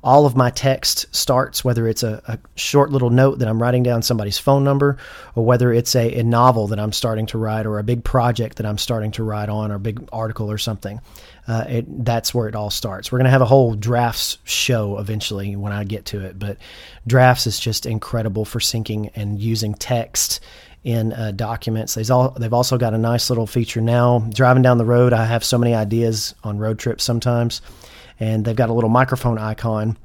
all 0.07 0.25
of 0.25 0.37
my 0.37 0.49
text 0.49 1.05
starts, 1.13 1.65
whether 1.65 1.85
it's 1.85 2.01
a, 2.01 2.21
a, 2.29 2.39
short 2.55 2.91
little 2.91 3.09
note 3.09 3.39
that 3.39 3.47
I'm 3.49 3.61
writing 3.61 3.83
down 3.83 4.01
somebody's 4.01 4.37
phone 4.37 4.63
number, 4.63 4.95
or 5.35 5.43
whether 5.43 5.73
it's 5.73 5.97
a, 5.97 6.19
a, 6.19 6.23
novel 6.23 6.67
that 6.67 6.79
I'm 6.79 6.93
starting 6.93 7.25
to 7.25 7.37
write, 7.37 7.65
or 7.65 7.77
a 7.77 7.83
big 7.83 8.05
project 8.05 8.55
that 8.55 8.65
I'm 8.65 8.77
starting 8.77 9.11
to 9.11 9.23
write 9.25 9.49
on, 9.49 9.69
or 9.69 9.75
a 9.75 9.79
big 9.79 10.07
article 10.13 10.49
or 10.49 10.57
something. 10.57 11.01
Uh, 11.45 11.65
it, 11.67 12.05
that's 12.05 12.33
where 12.33 12.47
it 12.47 12.55
all 12.55 12.69
starts. 12.69 13.11
We're 13.11 13.17
going 13.17 13.25
to 13.25 13.31
have 13.31 13.41
a 13.41 13.45
whole 13.45 13.75
drafts 13.75 14.37
show 14.45 14.97
eventually 14.97 15.57
when 15.57 15.73
I 15.73 15.83
get 15.83 16.05
to 16.05 16.21
it, 16.21 16.39
but 16.39 16.57
drafts 17.05 17.45
is 17.45 17.59
just 17.59 17.85
incredible 17.85 18.45
for 18.45 18.59
syncing 18.59 19.11
and 19.13 19.37
using 19.37 19.73
text 19.73 20.39
in 20.85 21.11
uh, 21.11 21.31
documents. 21.31 22.09
All, 22.09 22.29
they've 22.29 22.53
also 22.53 22.77
got 22.77 22.93
a 22.93 22.97
nice 22.97 23.29
little 23.29 23.45
feature 23.45 23.81
now. 23.81 24.19
Driving 24.19 24.63
down 24.63 24.77
the 24.77 24.85
road, 24.85 25.11
I 25.11 25.25
have 25.25 25.43
so 25.43 25.57
many 25.57 25.75
ideas 25.75 26.33
on 26.45 26.59
road 26.59 26.79
trips 26.79 27.03
sometimes 27.03 27.61
and 28.19 28.45
they've 28.45 28.55
got 28.55 28.69
a 28.69 28.73
little 28.73 28.89
microphone 28.89 29.37
icon 29.37 29.97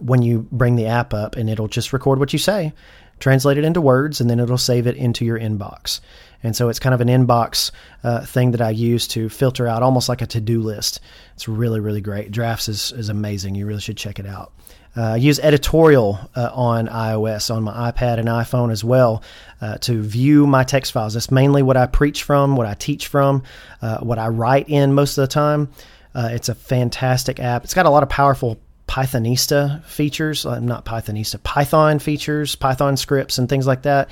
when 0.00 0.22
you 0.22 0.46
bring 0.50 0.76
the 0.76 0.86
app 0.86 1.12
up, 1.12 1.36
and 1.36 1.50
it'll 1.50 1.68
just 1.68 1.92
record 1.92 2.18
what 2.18 2.32
you 2.32 2.38
say, 2.38 2.72
translate 3.20 3.58
it 3.58 3.64
into 3.64 3.80
words, 3.80 4.20
and 4.20 4.30
then 4.30 4.40
it'll 4.40 4.58
save 4.58 4.86
it 4.86 4.96
into 4.96 5.24
your 5.24 5.38
inbox. 5.38 6.00
And 6.42 6.56
so 6.56 6.68
it's 6.68 6.80
kind 6.80 6.94
of 6.94 7.00
an 7.00 7.08
inbox 7.08 7.70
uh, 8.02 8.24
thing 8.24 8.50
that 8.52 8.60
I 8.60 8.70
use 8.70 9.06
to 9.08 9.28
filter 9.28 9.68
out 9.68 9.82
almost 9.82 10.08
like 10.08 10.22
a 10.22 10.26
to 10.26 10.40
do 10.40 10.60
list. 10.60 11.00
It's 11.34 11.46
really, 11.46 11.78
really 11.78 12.00
great. 12.00 12.32
Drafts 12.32 12.68
is, 12.68 12.92
is 12.92 13.08
amazing. 13.08 13.54
You 13.54 13.66
really 13.66 13.80
should 13.80 13.96
check 13.96 14.18
it 14.18 14.26
out. 14.26 14.52
Uh, 14.96 15.12
I 15.12 15.16
use 15.16 15.38
editorial 15.38 16.18
uh, 16.34 16.50
on 16.52 16.86
iOS, 16.88 17.54
on 17.54 17.62
my 17.62 17.92
iPad 17.92 18.18
and 18.18 18.28
iPhone 18.28 18.70
as 18.70 18.84
well, 18.84 19.22
uh, 19.60 19.78
to 19.78 20.02
view 20.02 20.46
my 20.46 20.64
text 20.64 20.92
files. 20.92 21.14
That's 21.14 21.30
mainly 21.30 21.62
what 21.62 21.76
I 21.76 21.86
preach 21.86 22.24
from, 22.24 22.56
what 22.56 22.66
I 22.66 22.74
teach 22.74 23.06
from, 23.06 23.42
uh, 23.80 23.98
what 23.98 24.18
I 24.18 24.28
write 24.28 24.68
in 24.68 24.92
most 24.92 25.16
of 25.16 25.22
the 25.22 25.32
time. 25.32 25.70
Uh, 26.14 26.30
it's 26.32 26.48
a 26.48 26.54
fantastic 26.54 27.40
app. 27.40 27.64
It's 27.64 27.74
got 27.74 27.86
a 27.86 27.90
lot 27.90 28.02
of 28.02 28.08
powerful 28.08 28.58
Pythonista 28.86 29.82
features, 29.84 30.44
uh, 30.44 30.60
not 30.60 30.84
Pythonista, 30.84 31.42
Python 31.42 31.98
features, 31.98 32.56
Python 32.56 32.96
scripts, 32.96 33.38
and 33.38 33.48
things 33.48 33.66
like 33.66 33.82
that. 33.82 34.10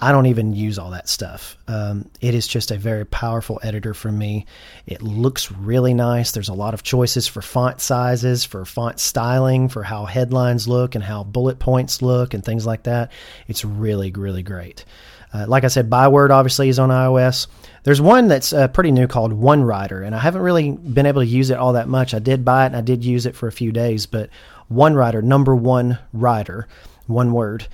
I 0.00 0.10
don't 0.10 0.26
even 0.26 0.52
use 0.52 0.78
all 0.78 0.90
that 0.90 1.08
stuff. 1.08 1.56
Um, 1.68 2.10
it 2.20 2.34
is 2.34 2.48
just 2.48 2.70
a 2.70 2.78
very 2.78 3.04
powerful 3.04 3.60
editor 3.62 3.94
for 3.94 4.10
me. 4.10 4.46
It 4.86 5.02
looks 5.02 5.52
really 5.52 5.94
nice. 5.94 6.32
There's 6.32 6.48
a 6.48 6.54
lot 6.54 6.74
of 6.74 6.82
choices 6.82 7.28
for 7.28 7.42
font 7.42 7.80
sizes, 7.80 8.44
for 8.44 8.64
font 8.64 8.98
styling, 8.98 9.68
for 9.68 9.82
how 9.82 10.06
headlines 10.06 10.66
look 10.66 10.94
and 10.94 11.04
how 11.04 11.22
bullet 11.22 11.58
points 11.58 12.02
look, 12.02 12.34
and 12.34 12.44
things 12.44 12.66
like 12.66 12.84
that. 12.84 13.12
It's 13.46 13.64
really, 13.64 14.10
really 14.10 14.42
great. 14.42 14.84
Uh, 15.32 15.46
like 15.48 15.64
I 15.64 15.68
said, 15.68 15.88
Byword 15.88 16.30
obviously 16.30 16.68
is 16.68 16.78
on 16.78 16.90
iOS. 16.90 17.46
There's 17.84 18.00
one 18.00 18.28
that's 18.28 18.52
uh, 18.52 18.68
pretty 18.68 18.92
new 18.92 19.06
called 19.06 19.32
1Writer, 19.32 20.04
and 20.06 20.14
I 20.14 20.18
haven't 20.18 20.42
really 20.42 20.72
been 20.72 21.06
able 21.06 21.22
to 21.22 21.26
use 21.26 21.50
it 21.50 21.58
all 21.58 21.72
that 21.72 21.88
much. 21.88 22.14
I 22.14 22.18
did 22.18 22.44
buy 22.44 22.64
it 22.64 22.66
and 22.66 22.76
I 22.76 22.80
did 22.80 23.04
use 23.04 23.26
it 23.26 23.34
for 23.34 23.48
a 23.48 23.52
few 23.52 23.72
days, 23.72 24.06
but 24.06 24.30
1Writer, 24.70 25.22
number 25.22 25.56
one 25.56 25.98
writer, 26.12 26.68
one 27.06 27.32
word. 27.32 27.66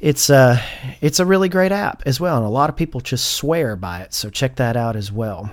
It's 0.00 0.28
a 0.28 0.36
uh, 0.36 0.58
it's 1.00 1.20
a 1.20 1.26
really 1.26 1.48
great 1.48 1.72
app 1.72 2.02
as 2.04 2.20
well, 2.20 2.36
and 2.36 2.44
a 2.44 2.50
lot 2.50 2.68
of 2.68 2.76
people 2.76 3.00
just 3.00 3.34
swear 3.34 3.74
by 3.74 4.00
it. 4.00 4.12
So 4.12 4.28
check 4.28 4.56
that 4.56 4.76
out 4.76 4.96
as 4.96 5.10
well. 5.10 5.50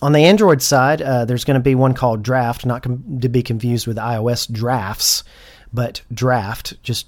On 0.00 0.12
the 0.12 0.24
Android 0.24 0.62
side, 0.62 1.02
uh, 1.02 1.24
there's 1.24 1.44
going 1.44 1.56
to 1.56 1.60
be 1.60 1.74
one 1.74 1.94
called 1.94 2.22
Draft, 2.22 2.64
not 2.64 2.82
com- 2.82 3.20
to 3.20 3.28
be 3.28 3.42
confused 3.42 3.86
with 3.86 3.96
iOS 3.96 4.50
Drafts, 4.50 5.24
but 5.72 6.02
Draft, 6.12 6.80
just 6.82 7.06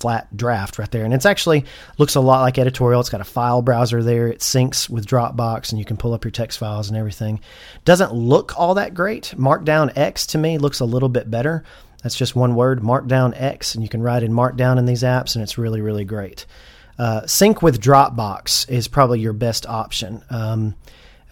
flat 0.00 0.34
draft 0.36 0.78
right 0.78 0.90
there. 0.90 1.04
And 1.04 1.14
it's 1.14 1.26
actually 1.26 1.66
looks 1.98 2.14
a 2.14 2.20
lot 2.20 2.40
like 2.40 2.58
editorial. 2.58 3.00
It's 3.00 3.10
got 3.10 3.20
a 3.20 3.24
file 3.24 3.62
browser 3.62 4.02
there. 4.02 4.28
It 4.28 4.40
syncs 4.40 4.88
with 4.88 5.06
Dropbox 5.06 5.70
and 5.70 5.78
you 5.78 5.84
can 5.84 5.96
pull 5.96 6.14
up 6.14 6.24
your 6.24 6.32
text 6.32 6.58
files 6.58 6.88
and 6.88 6.96
everything. 6.96 7.40
Doesn't 7.84 8.12
look 8.12 8.58
all 8.58 8.74
that 8.74 8.94
great. 8.94 9.34
Markdown 9.36 9.92
X 9.96 10.26
to 10.28 10.38
me 10.38 10.58
looks 10.58 10.80
a 10.80 10.84
little 10.84 11.08
bit 11.08 11.30
better. 11.30 11.62
That's 12.02 12.16
just 12.16 12.34
one 12.34 12.54
word, 12.54 12.80
Markdown 12.80 13.34
X, 13.36 13.74
and 13.74 13.82
you 13.82 13.88
can 13.88 14.02
write 14.02 14.22
in 14.22 14.32
Markdown 14.32 14.78
in 14.78 14.86
these 14.86 15.02
apps, 15.02 15.34
and 15.34 15.42
it's 15.42 15.58
really, 15.58 15.82
really 15.82 16.04
great. 16.04 16.46
Uh, 16.98 17.26
sync 17.26 17.62
with 17.62 17.80
Dropbox 17.80 18.70
is 18.70 18.88
probably 18.88 19.20
your 19.20 19.32
best 19.32 19.66
option. 19.66 20.22
Um, 20.30 20.76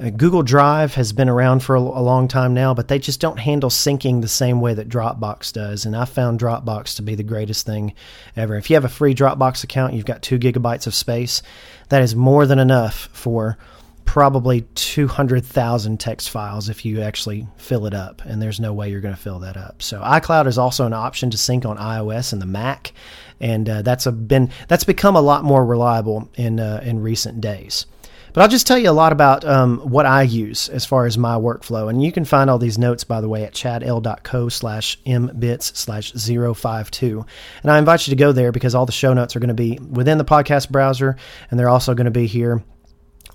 Uh, 0.00 0.10
Google 0.10 0.44
Drive 0.44 0.94
has 0.94 1.12
been 1.12 1.28
around 1.28 1.60
for 1.62 1.74
a, 1.74 1.80
a, 1.80 1.82
long 1.82 2.28
time 2.28 2.54
now, 2.54 2.72
but 2.72 2.86
they 2.86 3.00
just 3.00 3.20
don't 3.20 3.38
handle 3.38 3.68
syncing 3.68 4.20
the 4.20 4.28
same 4.28 4.60
way 4.60 4.72
that 4.74 4.88
Dropbox 4.88 5.52
does. 5.52 5.84
And 5.84 5.96
I 5.96 6.04
found 6.04 6.38
Dropbox 6.38 6.94
to 6.96 7.02
be 7.02 7.16
the 7.16 7.24
greatest 7.24 7.66
thing 7.66 7.94
ever. 8.36 8.56
If 8.56 8.70
you 8.70 8.76
have 8.76 8.84
a 8.84 8.88
free 8.88 9.14
Dropbox 9.14 9.64
account, 9.64 9.94
you've 9.94 10.04
got 10.04 10.22
two 10.22 10.38
gigabytes 10.38 10.86
of 10.86 10.94
space. 10.94 11.42
That 11.88 12.02
is 12.02 12.14
more 12.14 12.46
than 12.46 12.60
enough 12.60 13.08
for 13.12 13.58
probably 14.04 14.62
200,000 14.74 15.98
text 15.98 16.30
files 16.30 16.68
if 16.68 16.84
you 16.84 17.02
actually 17.02 17.46
fill 17.56 17.84
it 17.84 17.92
up, 17.92 18.22
and 18.24 18.40
there's 18.40 18.60
no 18.60 18.72
way 18.72 18.90
you're 18.90 19.00
going 19.00 19.14
to 19.14 19.20
fill 19.20 19.40
that 19.40 19.56
up. 19.56 19.82
So 19.82 20.00
iCloud 20.00 20.46
is 20.46 20.58
also 20.58 20.86
an 20.86 20.94
option 20.94 21.28
to 21.30 21.36
sync 21.36 21.66
on 21.66 21.76
iOS 21.76 22.32
and 22.32 22.40
the 22.40 22.46
Mac, 22.46 22.92
and 23.40 23.68
uh, 23.68 23.82
that's 23.82 24.06
a 24.06 24.12
been 24.12 24.50
that's 24.68 24.84
become 24.84 25.16
a 25.16 25.20
lot 25.20 25.44
more 25.44 25.64
reliable 25.64 26.30
in 26.36 26.58
uh, 26.58 26.80
in 26.82 27.00
recent 27.00 27.40
days. 27.40 27.84
But 28.32 28.42
I'll 28.42 28.48
just 28.48 28.66
tell 28.66 28.78
you 28.78 28.90
a 28.90 28.92
lot 28.92 29.12
about 29.12 29.44
um, 29.44 29.78
what 29.78 30.06
I 30.06 30.22
use 30.22 30.68
as 30.68 30.84
far 30.84 31.06
as 31.06 31.16
my 31.16 31.34
workflow. 31.34 31.88
And 31.88 32.02
you 32.02 32.12
can 32.12 32.24
find 32.24 32.50
all 32.50 32.58
these 32.58 32.78
notes, 32.78 33.04
by 33.04 33.20
the 33.20 33.28
way, 33.28 33.44
at 33.44 33.54
chadl.co 33.54 34.48
slash 34.48 34.98
mbits 35.04 35.76
slash 35.76 36.12
052. 36.12 37.26
And 37.62 37.70
I 37.70 37.78
invite 37.78 38.06
you 38.06 38.12
to 38.12 38.16
go 38.16 38.32
there 38.32 38.52
because 38.52 38.74
all 38.74 38.86
the 38.86 38.92
show 38.92 39.14
notes 39.14 39.34
are 39.34 39.40
going 39.40 39.48
to 39.48 39.54
be 39.54 39.78
within 39.78 40.18
the 40.18 40.24
podcast 40.24 40.70
browser, 40.70 41.16
and 41.50 41.58
they're 41.58 41.68
also 41.68 41.94
going 41.94 42.04
to 42.06 42.10
be 42.10 42.26
here 42.26 42.62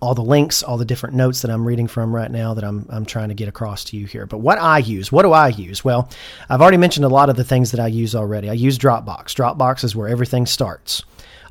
all 0.04 0.14
the 0.14 0.22
links, 0.22 0.64
all 0.64 0.78
the 0.78 0.84
different 0.84 1.16
notes 1.16 1.42
that 1.44 1.52
I'm 1.52 1.66
reading 1.66 1.88
from 1.88 2.14
right 2.14 2.30
now 2.30 2.54
that 2.56 2.64
I'm, 2.66 2.86
I'm 2.90 3.06
trying 3.06 3.30
to 3.30 3.36
get 3.36 3.48
across 3.48 3.86
to 3.86 3.98
you 3.98 4.06
here. 4.06 4.26
But 4.26 4.40
what 4.40 4.58
I 4.58 4.80
use, 4.80 5.14
what 5.14 5.24
do 5.24 5.32
I 5.32 5.48
use? 5.48 5.86
Well, 5.86 6.10
I've 6.50 6.62
already 6.62 6.76
mentioned 6.78 7.06
a 7.06 7.10
lot 7.10 7.30
of 7.30 7.38
the 7.38 7.46
things 7.46 7.72
that 7.72 7.80
I 7.80 7.88
use 7.88 8.14
already. 8.14 8.50
I 8.50 8.54
use 8.54 8.78
Dropbox. 8.78 9.28
Dropbox 9.34 9.86
is 9.86 9.96
where 9.96 10.10
everything 10.10 10.46
starts. 10.46 11.04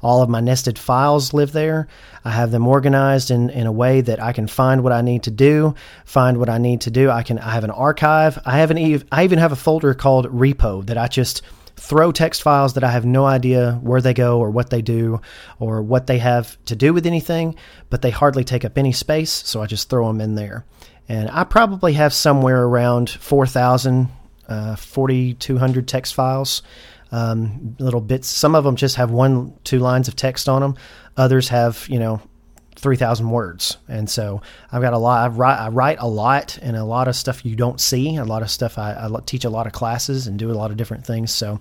All 0.02 0.22
of 0.22 0.28
my 0.28 0.40
nested 0.40 0.78
files 0.78 1.32
live 1.32 1.52
there. 1.52 1.88
I 2.24 2.30
have 2.30 2.50
them 2.50 2.66
organized 2.66 3.30
in, 3.30 3.50
in 3.50 3.66
a 3.66 3.72
way 3.72 4.00
that 4.00 4.20
I 4.20 4.32
can 4.32 4.46
find 4.48 4.82
what 4.82 4.92
I 4.92 5.00
need 5.00 5.22
to 5.24 5.30
do, 5.30 5.74
find 6.04 6.38
what 6.38 6.48
I 6.48 6.58
need 6.58 6.82
to 6.82 6.90
do. 6.90 7.10
I 7.10 7.22
can 7.22 7.38
I 7.38 7.50
have 7.52 7.64
an 7.64 7.70
archive. 7.70 8.38
I 8.44 8.58
have 8.58 8.70
an 8.70 9.02
I 9.12 9.24
even 9.24 9.38
have 9.38 9.52
a 9.52 9.56
folder 9.56 9.94
called 9.94 10.26
repo 10.26 10.84
that 10.86 10.98
I 10.98 11.06
just 11.06 11.42
throw 11.76 12.12
text 12.12 12.42
files 12.42 12.74
that 12.74 12.84
I 12.84 12.90
have 12.90 13.04
no 13.04 13.24
idea 13.24 13.78
where 13.82 14.00
they 14.00 14.14
go 14.14 14.38
or 14.38 14.50
what 14.50 14.70
they 14.70 14.82
do 14.82 15.20
or 15.58 15.82
what 15.82 16.06
they 16.06 16.18
have 16.18 16.62
to 16.66 16.76
do 16.76 16.92
with 16.92 17.06
anything, 17.06 17.56
but 17.90 18.02
they 18.02 18.10
hardly 18.10 18.44
take 18.44 18.64
up 18.64 18.78
any 18.78 18.92
space, 18.92 19.30
so 19.30 19.62
I 19.62 19.66
just 19.66 19.88
throw 19.88 20.06
them 20.06 20.20
in 20.20 20.34
there. 20.34 20.64
And 21.08 21.30
I 21.30 21.44
probably 21.44 21.94
have 21.94 22.12
somewhere 22.12 22.62
around 22.62 23.10
4,000, 23.10 24.08
uh, 24.48 24.76
4,200 24.76 25.88
text 25.88 26.14
files, 26.14 26.62
um, 27.12 27.76
little 27.78 28.00
bits. 28.00 28.26
Some 28.26 28.54
of 28.54 28.64
them 28.64 28.74
just 28.74 28.96
have 28.96 29.10
one, 29.10 29.54
two 29.62 29.78
lines 29.78 30.08
of 30.08 30.16
text 30.16 30.48
on 30.48 30.62
them. 30.62 30.76
Others 31.16 31.48
have, 31.50 31.86
you 31.88 31.98
know, 31.98 32.20
3,000 32.76 33.30
words. 33.30 33.76
And 33.86 34.10
so 34.10 34.42
I've 34.72 34.82
got 34.82 34.94
a 34.94 34.98
lot, 34.98 35.30
I 35.30 35.32
write, 35.32 35.56
I 35.58 35.68
write 35.68 35.98
a 36.00 36.08
lot 36.08 36.58
and 36.60 36.76
a 36.76 36.84
lot 36.84 37.06
of 37.06 37.14
stuff 37.14 37.44
you 37.44 37.54
don't 37.54 37.80
see, 37.80 38.16
a 38.16 38.24
lot 38.24 38.42
of 38.42 38.50
stuff 38.50 38.78
I, 38.78 38.94
I 38.94 39.20
teach 39.24 39.44
a 39.44 39.50
lot 39.50 39.66
of 39.66 39.72
classes 39.72 40.26
and 40.26 40.38
do 40.38 40.50
a 40.50 40.54
lot 40.54 40.70
of 40.70 40.76
different 40.76 41.06
things. 41.06 41.30
So 41.30 41.60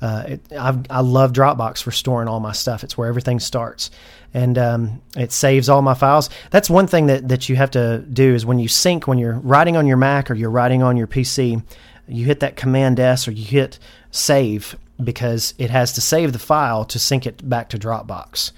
uh, 0.00 0.24
it, 0.26 0.40
i 0.52 1.00
love 1.00 1.32
Dropbox 1.32 1.82
for 1.82 1.90
storing 1.90 2.28
all 2.28 2.40
my 2.40 2.52
stuff. 2.52 2.82
It's 2.82 2.96
where 2.96 3.08
everything 3.08 3.40
starts. 3.40 3.90
And 4.32 4.56
um, 4.58 5.02
it 5.16 5.32
saves 5.32 5.68
all 5.68 5.82
my 5.82 5.94
files. 5.94 6.30
That's 6.50 6.70
one 6.70 6.86
thing 6.86 7.06
that, 7.06 7.28
that 7.28 7.48
you 7.48 7.56
have 7.56 7.70
to 7.72 7.98
do 7.98 8.34
is 8.34 8.46
when 8.46 8.58
you 8.58 8.68
sync, 8.68 9.06
when 9.06 9.18
you're 9.18 9.38
writing 9.38 9.76
on 9.76 9.86
your 9.86 9.96
Mac 9.96 10.30
or 10.30 10.34
you're 10.34 10.50
writing 10.50 10.82
on 10.82 10.96
your 10.96 11.06
PC, 11.06 11.62
you 12.06 12.24
hit 12.24 12.40
that 12.40 12.56
Command 12.56 12.98
S 13.00 13.28
or 13.28 13.32
you 13.32 13.44
hit 13.44 13.78
save 14.18 14.76
because 15.02 15.54
it 15.58 15.70
has 15.70 15.92
to 15.94 16.00
save 16.00 16.32
the 16.32 16.38
file 16.38 16.84
to 16.86 16.98
sync 16.98 17.26
it 17.26 17.48
back 17.48 17.68
to 17.70 17.78
Dropbox. 17.78 18.52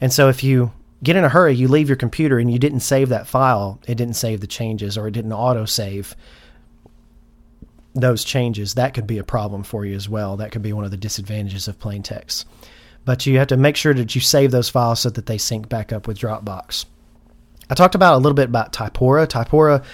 And 0.00 0.12
so 0.12 0.28
if 0.28 0.44
you 0.44 0.72
get 1.02 1.16
in 1.16 1.24
a 1.24 1.28
hurry, 1.28 1.54
you 1.54 1.68
leave 1.68 1.88
your 1.88 1.96
computer 1.96 2.38
and 2.38 2.50
you 2.52 2.58
didn't 2.58 2.80
save 2.80 3.08
that 3.08 3.26
file, 3.26 3.80
it 3.86 3.96
didn't 3.96 4.14
save 4.14 4.40
the 4.40 4.46
changes 4.46 4.96
or 4.96 5.08
it 5.08 5.12
didn't 5.12 5.32
auto 5.32 5.64
save 5.64 6.14
those 7.94 8.24
changes, 8.24 8.74
that 8.74 8.94
could 8.94 9.06
be 9.06 9.18
a 9.18 9.24
problem 9.24 9.62
for 9.62 9.84
you 9.84 9.94
as 9.96 10.08
well. 10.08 10.36
That 10.36 10.52
could 10.52 10.62
be 10.62 10.72
one 10.72 10.84
of 10.84 10.90
the 10.90 10.96
disadvantages 10.96 11.68
of 11.68 11.78
plain 11.78 12.02
text. 12.02 12.46
But 13.04 13.26
you 13.26 13.38
have 13.38 13.48
to 13.48 13.56
make 13.56 13.76
sure 13.76 13.94
that 13.94 14.14
you 14.14 14.20
save 14.20 14.50
those 14.50 14.68
files 14.68 15.00
so 15.00 15.10
that 15.10 15.26
they 15.26 15.38
sync 15.38 15.68
back 15.68 15.92
up 15.92 16.06
with 16.06 16.18
Dropbox. 16.18 16.84
I 17.68 17.74
talked 17.74 17.94
about 17.94 18.14
a 18.14 18.18
little 18.18 18.34
bit 18.34 18.48
about 18.48 18.72
Typora. 18.72 19.26
Typora 19.26 19.84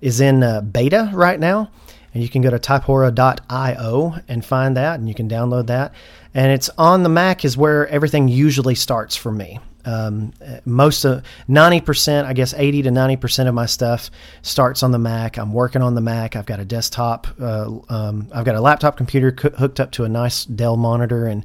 is 0.00 0.20
in 0.20 0.42
uh, 0.42 0.60
beta 0.60 1.10
right 1.12 1.38
now, 1.38 1.70
and 2.14 2.22
you 2.22 2.28
can 2.28 2.42
go 2.42 2.50
to 2.50 2.58
typora.io 2.58 4.14
and 4.28 4.44
find 4.44 4.76
that, 4.76 4.98
and 4.98 5.08
you 5.08 5.14
can 5.14 5.28
download 5.28 5.66
that. 5.68 5.94
And 6.34 6.52
it's 6.52 6.70
on 6.78 7.02
the 7.02 7.08
Mac 7.08 7.44
is 7.44 7.56
where 7.56 7.86
everything 7.88 8.28
usually 8.28 8.74
starts 8.74 9.16
for 9.16 9.32
me. 9.32 9.60
Um, 9.84 10.32
most 10.64 11.04
of 11.04 11.24
90%, 11.48 12.24
I 12.24 12.32
guess 12.34 12.54
80 12.54 12.82
to 12.82 12.90
90% 12.90 13.48
of 13.48 13.54
my 13.54 13.66
stuff 13.66 14.10
starts 14.42 14.82
on 14.82 14.92
the 14.92 14.98
Mac. 14.98 15.38
I'm 15.38 15.52
working 15.52 15.82
on 15.82 15.94
the 15.94 16.00
Mac. 16.00 16.36
I've 16.36 16.46
got 16.46 16.60
a 16.60 16.64
desktop, 16.64 17.26
uh, 17.40 17.68
um, 17.88 18.28
I've 18.32 18.44
got 18.44 18.54
a 18.54 18.60
laptop 18.60 18.96
computer 18.96 19.32
co- 19.32 19.50
hooked 19.50 19.80
up 19.80 19.90
to 19.92 20.04
a 20.04 20.08
nice 20.08 20.44
Dell 20.44 20.76
monitor, 20.76 21.26
and 21.26 21.44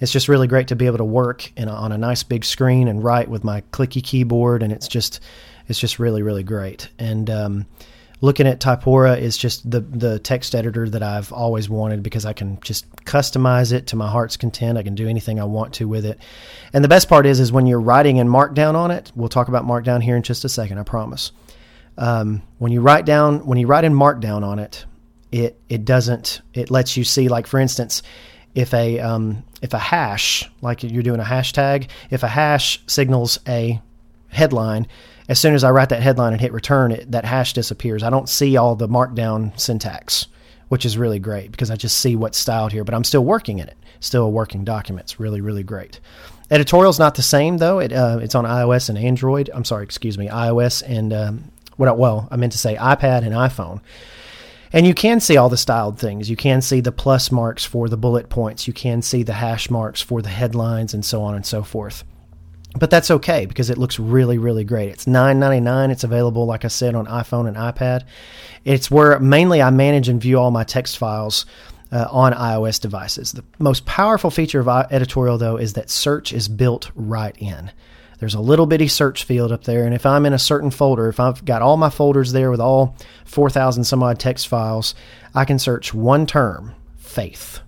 it's 0.00 0.12
just 0.12 0.28
really 0.28 0.46
great 0.46 0.68
to 0.68 0.76
be 0.76 0.86
able 0.86 0.98
to 0.98 1.04
work 1.04 1.52
a, 1.56 1.68
on 1.68 1.92
a 1.92 1.98
nice 1.98 2.22
big 2.22 2.44
screen 2.44 2.88
and 2.88 3.04
write 3.04 3.28
with 3.28 3.44
my 3.44 3.60
clicky 3.72 4.02
keyboard. 4.02 4.62
And 4.62 4.72
it's 4.72 4.88
just, 4.88 5.20
it's 5.68 5.78
just 5.78 5.98
really, 5.98 6.22
really 6.22 6.42
great. 6.42 6.88
And, 6.98 7.28
um, 7.28 7.66
looking 8.24 8.46
at 8.46 8.58
Typora 8.58 9.18
is 9.18 9.36
just 9.36 9.70
the 9.70 9.80
the 9.80 10.18
text 10.18 10.54
editor 10.54 10.88
that 10.88 11.02
I've 11.02 11.30
always 11.30 11.68
wanted 11.68 12.02
because 12.02 12.24
I 12.24 12.32
can 12.32 12.58
just 12.60 12.90
customize 13.04 13.70
it 13.70 13.88
to 13.88 13.96
my 13.96 14.08
heart's 14.08 14.38
content. 14.38 14.78
I 14.78 14.82
can 14.82 14.94
do 14.94 15.06
anything 15.06 15.38
I 15.38 15.44
want 15.44 15.74
to 15.74 15.86
with 15.86 16.06
it. 16.06 16.18
And 16.72 16.82
the 16.82 16.88
best 16.88 17.06
part 17.06 17.26
is 17.26 17.38
is 17.38 17.52
when 17.52 17.66
you're 17.66 17.80
writing 17.80 18.16
in 18.16 18.26
Markdown 18.26 18.76
on 18.76 18.90
it. 18.90 19.12
We'll 19.14 19.28
talk 19.28 19.48
about 19.48 19.66
Markdown 19.66 20.02
here 20.02 20.16
in 20.16 20.22
just 20.22 20.44
a 20.46 20.48
second. 20.48 20.78
I 20.78 20.84
promise. 20.84 21.32
Um, 21.98 22.42
when 22.58 22.72
you 22.72 22.80
write 22.80 23.04
down 23.04 23.44
when 23.46 23.58
you 23.58 23.66
write 23.66 23.84
in 23.84 23.92
Markdown 23.92 24.42
on 24.42 24.58
it, 24.58 24.86
it 25.30 25.60
it 25.68 25.84
doesn't 25.84 26.40
it 26.54 26.70
lets 26.70 26.96
you 26.96 27.04
see 27.04 27.28
like 27.28 27.46
for 27.46 27.60
instance 27.60 28.02
if 28.54 28.72
a 28.72 29.00
um, 29.00 29.44
if 29.60 29.74
a 29.74 29.78
hash 29.78 30.50
like 30.62 30.82
you're 30.82 31.02
doing 31.02 31.20
a 31.20 31.24
hashtag 31.24 31.88
if 32.08 32.22
a 32.22 32.28
hash 32.28 32.82
signals 32.86 33.38
a 33.46 33.82
headline 34.34 34.86
as 35.28 35.38
soon 35.38 35.54
as 35.54 35.64
I 35.64 35.70
write 35.70 35.88
that 35.88 36.02
headline 36.02 36.32
and 36.32 36.40
hit 36.40 36.52
return, 36.52 36.92
it, 36.92 37.10
that 37.12 37.24
hash 37.24 37.54
disappears. 37.54 38.02
I 38.02 38.10
don't 38.10 38.28
see 38.28 38.56
all 38.56 38.76
the 38.76 38.88
markdown 38.88 39.58
syntax, 39.58 40.26
which 40.68 40.84
is 40.84 40.98
really 40.98 41.18
great 41.18 41.50
because 41.50 41.70
I 41.70 41.76
just 41.76 41.98
see 41.98 42.14
what's 42.14 42.38
styled 42.38 42.72
here, 42.72 42.84
but 42.84 42.94
I'm 42.94 43.04
still 43.04 43.24
working 43.24 43.58
in 43.58 43.68
it. 43.68 43.76
Still 44.00 44.24
a 44.24 44.30
working 44.30 44.64
document. 44.64 45.06
It's 45.06 45.20
really, 45.20 45.40
really 45.40 45.62
great. 45.62 45.98
Editorial's 46.50 46.98
not 46.98 47.14
the 47.14 47.22
same 47.22 47.56
though. 47.56 47.78
It 47.78 47.90
uh, 47.92 48.18
it's 48.20 48.34
on 48.34 48.44
iOS 48.44 48.90
and 48.90 48.98
Android. 48.98 49.48
I'm 49.54 49.64
sorry, 49.64 49.84
excuse 49.84 50.18
me, 50.18 50.28
iOS 50.28 50.82
and 50.86 51.12
um, 51.14 51.50
what? 51.76 51.96
Well, 51.96 52.28
I 52.30 52.36
meant 52.36 52.52
to 52.52 52.58
say 52.58 52.76
iPad 52.76 53.24
and 53.24 53.32
iPhone. 53.32 53.80
And 54.70 54.86
you 54.86 54.92
can 54.92 55.20
see 55.20 55.36
all 55.36 55.48
the 55.48 55.56
styled 55.56 55.98
things. 55.98 56.28
You 56.28 56.36
can 56.36 56.60
see 56.60 56.80
the 56.80 56.92
plus 56.92 57.30
marks 57.30 57.64
for 57.64 57.88
the 57.88 57.96
bullet 57.96 58.28
points. 58.28 58.66
You 58.66 58.74
can 58.74 59.02
see 59.02 59.22
the 59.22 59.32
hash 59.32 59.70
marks 59.70 60.00
for 60.00 60.20
the 60.20 60.28
headlines 60.28 60.92
and 60.92 61.04
so 61.04 61.22
on 61.22 61.34
and 61.36 61.46
so 61.46 61.62
forth 61.62 62.04
but 62.78 62.90
that's 62.90 63.10
okay 63.10 63.46
because 63.46 63.70
it 63.70 63.78
looks 63.78 63.98
really 63.98 64.38
really 64.38 64.64
great. 64.64 64.90
It's 64.90 65.04
$9.99 65.04 65.90
it's 65.90 66.04
available 66.04 66.46
like 66.46 66.64
i 66.64 66.68
said 66.68 66.94
on 66.94 67.06
iphone 67.06 67.48
and 67.48 67.56
ipad. 67.56 68.04
It's 68.64 68.90
where 68.90 69.18
mainly 69.20 69.62
i 69.62 69.70
manage 69.70 70.08
and 70.08 70.20
view 70.20 70.38
all 70.38 70.50
my 70.50 70.64
text 70.64 70.98
files 70.98 71.46
uh, 71.92 72.06
on 72.10 72.32
ios 72.32 72.80
devices. 72.80 73.32
The 73.32 73.44
most 73.58 73.86
powerful 73.86 74.30
feature 74.30 74.60
of 74.60 74.68
editorial 74.90 75.38
though 75.38 75.56
is 75.56 75.74
that 75.74 75.90
search 75.90 76.32
is 76.32 76.48
built 76.48 76.90
right 76.94 77.36
in. 77.38 77.70
There's 78.18 78.34
a 78.34 78.40
little 78.40 78.66
bitty 78.66 78.88
search 78.88 79.24
field 79.24 79.52
up 79.52 79.64
there 79.64 79.84
and 79.84 79.94
if 79.94 80.06
i'm 80.06 80.24
in 80.24 80.32
a 80.32 80.38
certain 80.38 80.70
folder 80.70 81.08
if 81.08 81.20
i've 81.20 81.44
got 81.44 81.62
all 81.62 81.76
my 81.76 81.90
folders 81.90 82.32
there 82.32 82.50
with 82.50 82.60
all 82.60 82.96
4000 83.26 83.84
some 83.84 84.02
odd 84.02 84.18
text 84.18 84.48
files 84.48 84.94
i 85.34 85.44
can 85.44 85.58
search 85.58 85.92
one 85.92 86.24
term 86.24 86.74
faith 86.96 87.60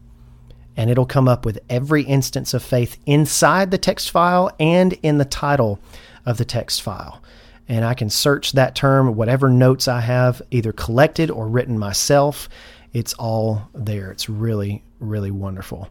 and 0.76 0.90
it'll 0.90 1.06
come 1.06 1.28
up 1.28 1.44
with 1.44 1.58
every 1.70 2.02
instance 2.02 2.54
of 2.54 2.62
faith 2.62 2.98
inside 3.06 3.70
the 3.70 3.78
text 3.78 4.10
file 4.10 4.50
and 4.60 4.92
in 5.02 5.18
the 5.18 5.24
title 5.24 5.78
of 6.24 6.38
the 6.38 6.44
text 6.44 6.82
file. 6.82 7.22
And 7.68 7.84
I 7.84 7.94
can 7.94 8.10
search 8.10 8.52
that 8.52 8.74
term, 8.74 9.16
whatever 9.16 9.48
notes 9.48 9.88
I 9.88 10.00
have 10.00 10.42
either 10.50 10.72
collected 10.72 11.30
or 11.30 11.48
written 11.48 11.78
myself. 11.78 12.48
It's 12.92 13.14
all 13.14 13.68
there. 13.74 14.10
It's 14.12 14.28
really, 14.28 14.82
really 15.00 15.30
wonderful. 15.30 15.88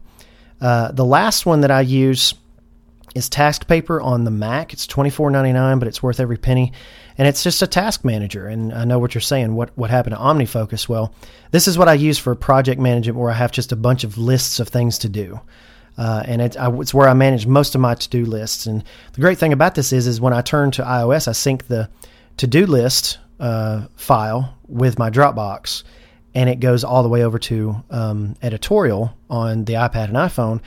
Uh, 0.60 0.90
the 0.92 1.04
last 1.04 1.44
one 1.44 1.60
that 1.60 1.70
I 1.70 1.82
use 1.82 2.34
is 3.14 3.28
TaskPaper 3.28 4.02
on 4.02 4.24
the 4.24 4.30
Mac. 4.30 4.72
It's 4.72 4.86
twenty 4.86 5.10
four 5.10 5.30
ninety 5.30 5.52
nine, 5.52 5.78
but 5.78 5.88
it's 5.88 6.02
worth 6.02 6.20
every 6.20 6.36
penny 6.36 6.72
and 7.18 7.26
it's 7.26 7.42
just 7.42 7.62
a 7.62 7.66
task 7.66 8.04
manager. 8.04 8.46
And 8.46 8.72
I 8.72 8.84
know 8.84 8.98
what 8.98 9.14
you're 9.14 9.22
saying. 9.22 9.54
What 9.54 9.76
what 9.76 9.90
happened 9.90 10.16
to 10.16 10.20
OmniFocus? 10.20 10.88
Well, 10.88 11.14
this 11.50 11.68
is 11.68 11.78
what 11.78 11.88
I 11.88 11.94
use 11.94 12.18
for 12.18 12.34
project 12.34 12.80
management, 12.80 13.18
where 13.18 13.30
I 13.30 13.34
have 13.34 13.52
just 13.52 13.72
a 13.72 13.76
bunch 13.76 14.04
of 14.04 14.18
lists 14.18 14.60
of 14.60 14.68
things 14.68 14.98
to 14.98 15.08
do. 15.08 15.40
Uh, 15.98 16.22
and 16.26 16.42
it, 16.42 16.56
I, 16.58 16.70
it's 16.78 16.92
where 16.92 17.08
I 17.08 17.14
manage 17.14 17.46
most 17.46 17.74
of 17.74 17.80
my 17.80 17.94
to-do 17.94 18.26
lists. 18.26 18.66
And 18.66 18.84
the 19.14 19.20
great 19.20 19.38
thing 19.38 19.52
about 19.52 19.74
this 19.74 19.92
is, 19.92 20.06
is 20.06 20.20
when 20.20 20.34
I 20.34 20.42
turn 20.42 20.70
to 20.72 20.82
iOS, 20.82 21.26
I 21.26 21.32
sync 21.32 21.68
the 21.68 21.88
to-do 22.36 22.66
list 22.66 23.18
uh, 23.40 23.86
file 23.96 24.54
with 24.68 24.98
my 24.98 25.10
Dropbox, 25.10 25.84
and 26.34 26.50
it 26.50 26.60
goes 26.60 26.84
all 26.84 27.02
the 27.02 27.08
way 27.08 27.24
over 27.24 27.38
to 27.38 27.82
um, 27.90 28.36
editorial 28.42 29.16
on 29.30 29.64
the 29.64 29.74
iPad 29.74 30.08
and 30.08 30.16
iPhone, 30.16 30.60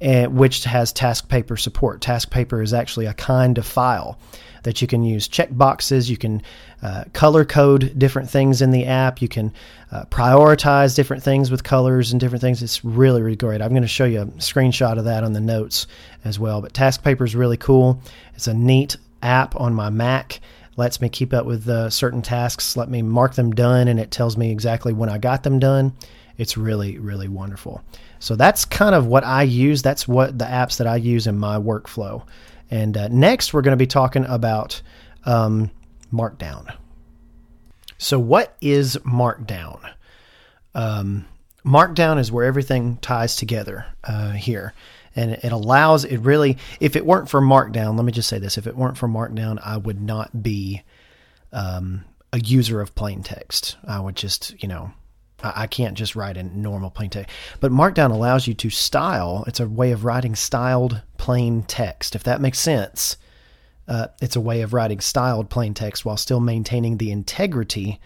and, 0.00 0.36
which 0.36 0.62
has 0.64 0.92
task 0.92 1.28
paper 1.28 1.56
support. 1.56 2.00
Task 2.00 2.30
paper 2.30 2.62
is 2.62 2.72
actually 2.72 3.06
a 3.06 3.14
kind 3.14 3.58
of 3.58 3.66
file 3.66 4.20
that 4.66 4.82
you 4.82 4.86
can 4.86 5.02
use 5.02 5.26
check 5.26 5.48
boxes. 5.50 6.10
You 6.10 6.16
can 6.16 6.42
uh, 6.82 7.04
color 7.12 7.44
code 7.44 7.98
different 7.98 8.28
things 8.28 8.60
in 8.60 8.72
the 8.72 8.84
app. 8.84 9.22
You 9.22 9.28
can 9.28 9.52
uh, 9.90 10.04
prioritize 10.06 10.94
different 10.94 11.22
things 11.22 11.50
with 11.50 11.64
colors 11.64 12.12
and 12.12 12.20
different 12.20 12.42
things. 12.42 12.62
It's 12.62 12.84
really, 12.84 13.22
really 13.22 13.36
great. 13.36 13.62
I'm 13.62 13.70
going 13.70 13.82
to 13.82 13.88
show 13.88 14.04
you 14.04 14.22
a 14.22 14.26
screenshot 14.26 14.98
of 14.98 15.04
that 15.04 15.24
on 15.24 15.32
the 15.32 15.40
notes 15.40 15.86
as 16.24 16.38
well. 16.38 16.60
But 16.60 16.74
TaskPaper 16.74 17.24
is 17.24 17.34
really 17.34 17.56
cool. 17.56 18.02
It's 18.34 18.48
a 18.48 18.54
neat 18.54 18.96
app 19.22 19.58
on 19.58 19.72
my 19.72 19.88
Mac 19.88 20.40
lets 20.76 21.00
me 21.00 21.08
keep 21.08 21.32
up 21.32 21.46
with 21.46 21.66
uh, 21.68 21.88
certain 21.88 22.20
tasks, 22.20 22.76
let 22.76 22.90
me 22.90 23.00
mark 23.00 23.34
them 23.34 23.50
done, 23.50 23.88
and 23.88 23.98
it 23.98 24.10
tells 24.10 24.36
me 24.36 24.50
exactly 24.50 24.92
when 24.92 25.08
I 25.08 25.16
got 25.16 25.42
them 25.42 25.58
done. 25.58 25.94
It's 26.36 26.58
really, 26.58 26.98
really 26.98 27.28
wonderful. 27.28 27.82
So 28.18 28.36
that's 28.36 28.66
kind 28.66 28.94
of 28.94 29.06
what 29.06 29.24
I 29.24 29.44
use. 29.44 29.80
That's 29.80 30.06
what 30.06 30.38
the 30.38 30.44
apps 30.44 30.76
that 30.78 30.86
I 30.86 30.96
use 30.96 31.26
in 31.26 31.38
my 31.38 31.56
workflow. 31.56 32.24
And 32.70 32.96
uh, 32.96 33.08
next, 33.08 33.54
we're 33.54 33.62
going 33.62 33.76
to 33.76 33.82
be 33.82 33.86
talking 33.86 34.24
about 34.24 34.82
um, 35.24 35.70
Markdown. 36.12 36.74
So, 37.98 38.18
what 38.18 38.56
is 38.60 38.96
Markdown? 38.98 39.80
Um, 40.74 41.26
Markdown 41.64 42.18
is 42.18 42.30
where 42.30 42.44
everything 42.44 42.98
ties 42.98 43.36
together 43.36 43.86
uh, 44.04 44.30
here 44.30 44.74
and 45.16 45.32
it 45.32 45.50
allows 45.50 46.04
it 46.04 46.18
really 46.18 46.58
if 46.78 46.94
it 46.94 47.04
weren't 47.04 47.28
for 47.28 47.40
markdown 47.40 47.96
let 47.96 48.04
me 48.04 48.12
just 48.12 48.28
say 48.28 48.38
this 48.38 48.58
if 48.58 48.66
it 48.66 48.76
weren't 48.76 48.98
for 48.98 49.08
markdown 49.08 49.58
i 49.64 49.76
would 49.76 50.00
not 50.00 50.42
be 50.42 50.82
um, 51.52 52.04
a 52.32 52.38
user 52.38 52.80
of 52.80 52.94
plain 52.94 53.22
text 53.22 53.76
i 53.88 53.98
would 53.98 54.14
just 54.14 54.54
you 54.62 54.68
know 54.68 54.92
I, 55.42 55.66
can't 55.66 55.96
just 55.96 56.16
write 56.16 56.36
in 56.36 56.62
normal 56.62 56.90
plain 56.90 57.10
text 57.10 57.34
but 57.60 57.70
markdown 57.70 58.10
allows 58.10 58.46
you 58.46 58.54
to 58.54 58.70
style 58.70 59.44
it's 59.46 59.60
a 59.60 59.68
way 59.68 59.92
of 59.92 60.04
writing 60.04 60.34
styled 60.34 61.02
plain 61.18 61.62
text 61.62 62.14
if 62.14 62.24
that 62.24 62.40
makes 62.40 62.58
sense 62.58 63.16
uh, 63.88 64.08
it's 64.20 64.36
a 64.36 64.40
way 64.40 64.62
of 64.62 64.72
writing 64.72 65.00
styled 65.00 65.50
plain 65.50 65.74
text 65.74 66.04
while 66.04 66.16
still 66.16 66.40
maintaining 66.40 66.96
the 66.96 67.10
integrity 67.10 68.00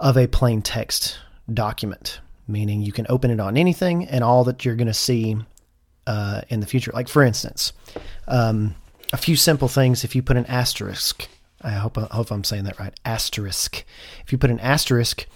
of 0.00 0.16
a 0.16 0.26
plain 0.26 0.62
text 0.62 1.18
document 1.52 2.20
meaning 2.48 2.82
you 2.82 2.92
can 2.92 3.06
open 3.08 3.30
it 3.30 3.40
on 3.40 3.56
anything 3.56 4.06
and 4.06 4.24
all 4.24 4.44
that 4.44 4.64
you're 4.64 4.76
going 4.76 4.86
to 4.86 4.94
see 4.94 5.36
uh, 6.06 6.42
in 6.48 6.60
the 6.60 6.66
future. 6.66 6.90
Like 6.92 7.08
for 7.08 7.22
instance, 7.22 7.72
um, 8.26 8.74
a 9.12 9.16
few 9.16 9.36
simple 9.36 9.68
things. 9.68 10.04
If 10.04 10.14
you 10.14 10.22
put 10.22 10.36
an 10.36 10.46
asterisk, 10.46 11.28
I 11.62 11.70
hope 11.70 11.96
I 11.98 12.06
hope 12.10 12.30
I'm 12.30 12.44
saying 12.44 12.64
that 12.64 12.78
right. 12.78 12.94
Asterisk. 13.04 13.84
If 14.24 14.32
you 14.32 14.38
put 14.38 14.50
an 14.50 14.60
asterisk 14.60 15.26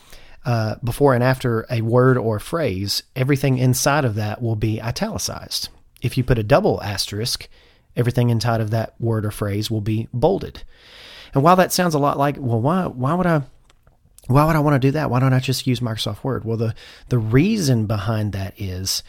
uh, 0.44 0.76
before 0.84 1.14
and 1.14 1.24
after 1.24 1.66
a 1.70 1.80
word 1.80 2.18
or 2.18 2.38
phrase, 2.38 3.02
everything 3.16 3.58
inside 3.58 4.04
of 4.04 4.14
that 4.16 4.42
will 4.42 4.56
be 4.56 4.80
italicized. 4.80 5.68
If 6.02 6.18
you 6.18 6.24
put 6.24 6.38
a 6.38 6.42
double 6.42 6.82
asterisk, 6.82 7.48
everything 7.96 8.30
inside 8.30 8.60
of 8.60 8.70
that 8.70 8.94
word 9.00 9.24
or 9.24 9.30
phrase 9.30 9.70
will 9.70 9.80
be 9.80 10.08
bolded. 10.12 10.62
And 11.32 11.42
while 11.42 11.56
that 11.56 11.72
sounds 11.72 11.94
a 11.94 11.98
lot 11.98 12.18
like, 12.18 12.36
well, 12.38 12.60
why 12.60 12.86
why 12.86 13.14
would 13.14 13.26
I 13.26 13.42
why 14.26 14.44
would 14.46 14.56
I 14.56 14.60
want 14.60 14.80
to 14.80 14.86
do 14.86 14.92
that? 14.92 15.10
Why 15.10 15.20
don't 15.20 15.32
I 15.32 15.40
just 15.40 15.66
use 15.66 15.80
Microsoft 15.80 16.24
Word? 16.24 16.44
Well, 16.44 16.56
the 16.56 16.74
the 17.08 17.18
reason 17.18 17.86
behind 17.86 18.32
that 18.32 18.54
is 18.58 19.02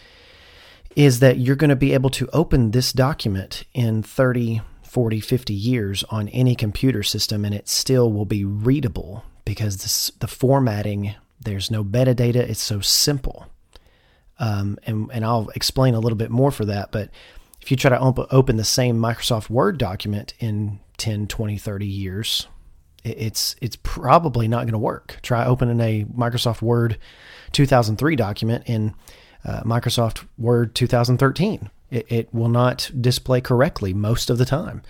is 0.95 1.19
that 1.19 1.37
you're 1.37 1.57
going 1.57 1.69
to 1.69 1.75
be 1.75 1.93
able 1.93 2.09
to 2.09 2.29
open 2.31 2.71
this 2.71 2.93
document 2.93 3.65
in 3.73 4.01
30, 4.01 4.61
40, 4.83 5.19
50 5.19 5.53
years 5.53 6.05
on 6.05 6.29
any 6.29 6.55
computer 6.55 7.03
system 7.03 7.43
and 7.43 7.53
it 7.53 7.67
still 7.67 8.11
will 8.13 8.23
be 8.23 8.45
readable 8.45 9.25
because 9.43 9.77
this, 9.77 10.09
the 10.21 10.27
formatting, 10.27 11.13
there's 11.45 11.71
no 11.71 11.83
metadata, 11.83 12.35
it's 12.35 12.61
so 12.61 12.81
simple. 12.81 13.47
Um, 14.37 14.77
and, 14.85 15.09
and 15.13 15.23
I'll 15.23 15.49
explain 15.55 15.93
a 15.93 15.99
little 15.99 16.17
bit 16.17 16.29
more 16.29 16.51
for 16.51 16.65
that. 16.65 16.91
But 16.91 17.09
if 17.61 17.71
you 17.71 17.77
try 17.77 17.89
to 17.89 17.99
op- 17.99 18.33
open 18.33 18.57
the 18.57 18.63
same 18.63 18.97
Microsoft 18.97 19.49
Word 19.49 19.77
document 19.77 20.33
in 20.39 20.79
10, 20.97 21.27
20, 21.27 21.57
30 21.57 21.85
years, 21.85 22.47
it's 23.03 23.55
it's 23.61 23.77
probably 23.83 24.47
not 24.47 24.63
going 24.63 24.73
to 24.73 24.79
work. 24.79 25.19
Try 25.21 25.45
opening 25.45 25.79
a 25.79 26.05
Microsoft 26.05 26.61
Word 26.61 26.97
2003 27.51 28.15
document 28.15 28.63
in 28.65 28.95
uh, 29.45 29.61
Microsoft 29.61 30.25
Word 30.37 30.73
2013. 30.75 31.69
It, 31.91 32.11
it, 32.11 32.33
will 32.33 32.49
not 32.49 32.89
display 32.99 33.41
correctly 33.41 33.93
most 33.93 34.31
of 34.31 34.39
the 34.39 34.45
time. 34.45 34.81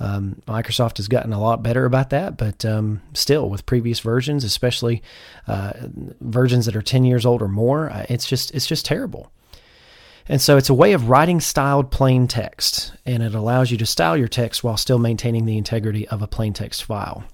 Um, 0.00 0.40
Microsoft 0.48 0.96
has 0.96 1.08
gotten 1.08 1.32
a 1.32 1.40
lot 1.40 1.62
better 1.62 1.84
about 1.84 2.10
that, 2.10 2.38
but 2.38 2.64
um, 2.64 3.02
still, 3.12 3.50
with 3.50 3.66
previous 3.66 4.00
versions, 4.00 4.44
especially 4.44 5.02
uh, 5.46 5.74
versions 6.20 6.64
that 6.66 6.74
are 6.74 6.82
10 6.82 7.04
years 7.04 7.26
old 7.26 7.42
or 7.42 7.48
more, 7.48 7.90
uh, 7.90 8.06
it's 8.08 8.26
just 8.26 8.54
it's 8.54 8.66
just 8.66 8.86
terrible. 8.86 9.30
And 10.26 10.40
so 10.40 10.56
it's 10.56 10.70
a 10.70 10.74
way 10.74 10.92
of 10.92 11.08
writing 11.08 11.40
styled 11.40 11.90
plain 11.90 12.28
text, 12.28 12.92
and 13.04 13.22
it 13.22 13.34
allows 13.34 13.70
you 13.70 13.76
to 13.78 13.86
style 13.86 14.16
your 14.16 14.28
text 14.28 14.64
while 14.64 14.76
still 14.76 14.98
maintaining 14.98 15.44
the 15.44 15.58
integrity 15.58 16.08
of 16.08 16.22
a 16.22 16.26
plain 16.26 16.52
text 16.52 16.84
file. 16.84 17.24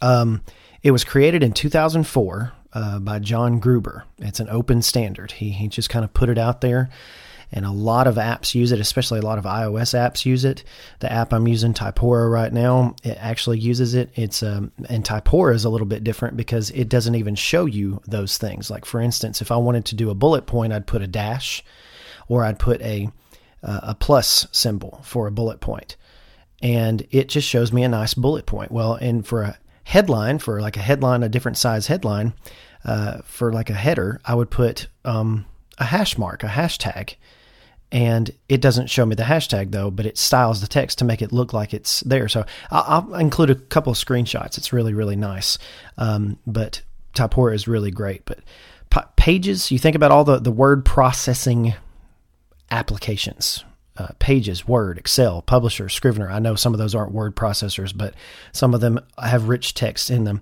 Um, 0.00 0.42
it 0.82 0.92
was 0.92 1.04
created 1.04 1.42
in 1.42 1.52
2004 1.52 2.52
uh, 2.72 2.98
by 3.00 3.18
John 3.18 3.58
Gruber. 3.58 4.04
It's 4.18 4.40
an 4.40 4.48
open 4.48 4.82
standard. 4.82 5.32
He, 5.32 5.50
he 5.50 5.68
just 5.68 5.90
kind 5.90 6.04
of 6.04 6.14
put 6.14 6.28
it 6.28 6.38
out 6.38 6.60
there, 6.60 6.90
and 7.52 7.66
a 7.66 7.70
lot 7.70 8.06
of 8.06 8.14
apps 8.16 8.54
use 8.54 8.72
it, 8.72 8.80
especially 8.80 9.18
a 9.18 9.24
lot 9.24 9.38
of 9.38 9.44
iOS 9.44 9.94
apps 9.94 10.24
use 10.24 10.44
it. 10.44 10.64
The 11.00 11.12
app 11.12 11.32
I'm 11.32 11.46
using, 11.46 11.74
Typora, 11.74 12.30
right 12.30 12.52
now, 12.52 12.96
it 13.04 13.16
actually 13.20 13.58
uses 13.58 13.94
it. 13.94 14.10
It's 14.14 14.42
um, 14.42 14.72
and 14.88 15.04
Typora 15.04 15.54
is 15.54 15.64
a 15.64 15.70
little 15.70 15.86
bit 15.86 16.04
different 16.04 16.36
because 16.36 16.70
it 16.70 16.88
doesn't 16.88 17.14
even 17.14 17.34
show 17.34 17.66
you 17.66 18.00
those 18.06 18.38
things. 18.38 18.70
Like 18.70 18.84
for 18.84 19.00
instance, 19.00 19.42
if 19.42 19.52
I 19.52 19.56
wanted 19.56 19.84
to 19.86 19.94
do 19.94 20.10
a 20.10 20.14
bullet 20.14 20.46
point, 20.46 20.72
I'd 20.72 20.86
put 20.86 21.02
a 21.02 21.06
dash, 21.06 21.62
or 22.28 22.44
I'd 22.44 22.58
put 22.58 22.80
a 22.82 23.10
uh, 23.62 23.80
a 23.82 23.94
plus 23.94 24.46
symbol 24.50 25.00
for 25.04 25.26
a 25.26 25.32
bullet 25.32 25.60
point, 25.60 25.96
and 26.62 27.06
it 27.10 27.28
just 27.28 27.48
shows 27.48 27.72
me 27.72 27.84
a 27.84 27.88
nice 27.88 28.14
bullet 28.14 28.46
point. 28.46 28.72
Well, 28.72 28.94
and 28.94 29.26
for 29.26 29.42
a 29.42 29.58
headline 29.84 30.38
for 30.38 30.60
like 30.60 30.76
a 30.76 30.80
headline, 30.80 31.22
a 31.22 31.28
different 31.28 31.58
size 31.58 31.86
headline, 31.86 32.32
uh, 32.84 33.18
for 33.24 33.52
like 33.52 33.70
a 33.70 33.74
header, 33.74 34.20
I 34.24 34.34
would 34.34 34.50
put 34.50 34.88
um, 35.04 35.46
a 35.78 35.84
hash 35.84 36.18
mark, 36.18 36.42
a 36.42 36.48
hashtag. 36.48 37.16
And 37.92 38.30
it 38.48 38.62
doesn't 38.62 38.88
show 38.88 39.04
me 39.04 39.14
the 39.14 39.22
hashtag 39.22 39.70
though, 39.70 39.90
but 39.90 40.06
it 40.06 40.18
styles 40.18 40.62
the 40.62 40.66
text 40.66 40.98
to 40.98 41.04
make 41.04 41.20
it 41.20 41.30
look 41.30 41.52
like 41.52 41.74
it's 41.74 42.00
there. 42.00 42.26
So 42.26 42.44
I'll, 42.70 43.04
I'll 43.12 43.14
include 43.16 43.50
a 43.50 43.54
couple 43.54 43.92
of 43.92 43.98
screenshots. 43.98 44.56
It's 44.56 44.72
really, 44.72 44.94
really 44.94 45.14
nice. 45.14 45.58
Um, 45.98 46.38
but 46.46 46.80
Typora 47.14 47.54
is 47.54 47.68
really 47.68 47.90
great. 47.90 48.24
But 48.24 48.40
pages, 49.16 49.70
you 49.70 49.78
think 49.78 49.94
about 49.94 50.10
all 50.10 50.24
the, 50.24 50.38
the 50.38 50.50
word 50.50 50.84
processing 50.84 51.74
applications, 52.70 53.64
uh, 53.98 54.08
Pages, 54.18 54.66
Word, 54.66 54.98
Excel, 54.98 55.42
Publisher, 55.42 55.88
Scrivener. 55.88 56.30
I 56.30 56.38
know 56.38 56.54
some 56.54 56.72
of 56.72 56.78
those 56.78 56.94
aren't 56.94 57.12
word 57.12 57.36
processors, 57.36 57.96
but 57.96 58.14
some 58.52 58.74
of 58.74 58.80
them 58.80 58.98
have 59.22 59.48
rich 59.48 59.74
text 59.74 60.10
in 60.10 60.24
them. 60.24 60.40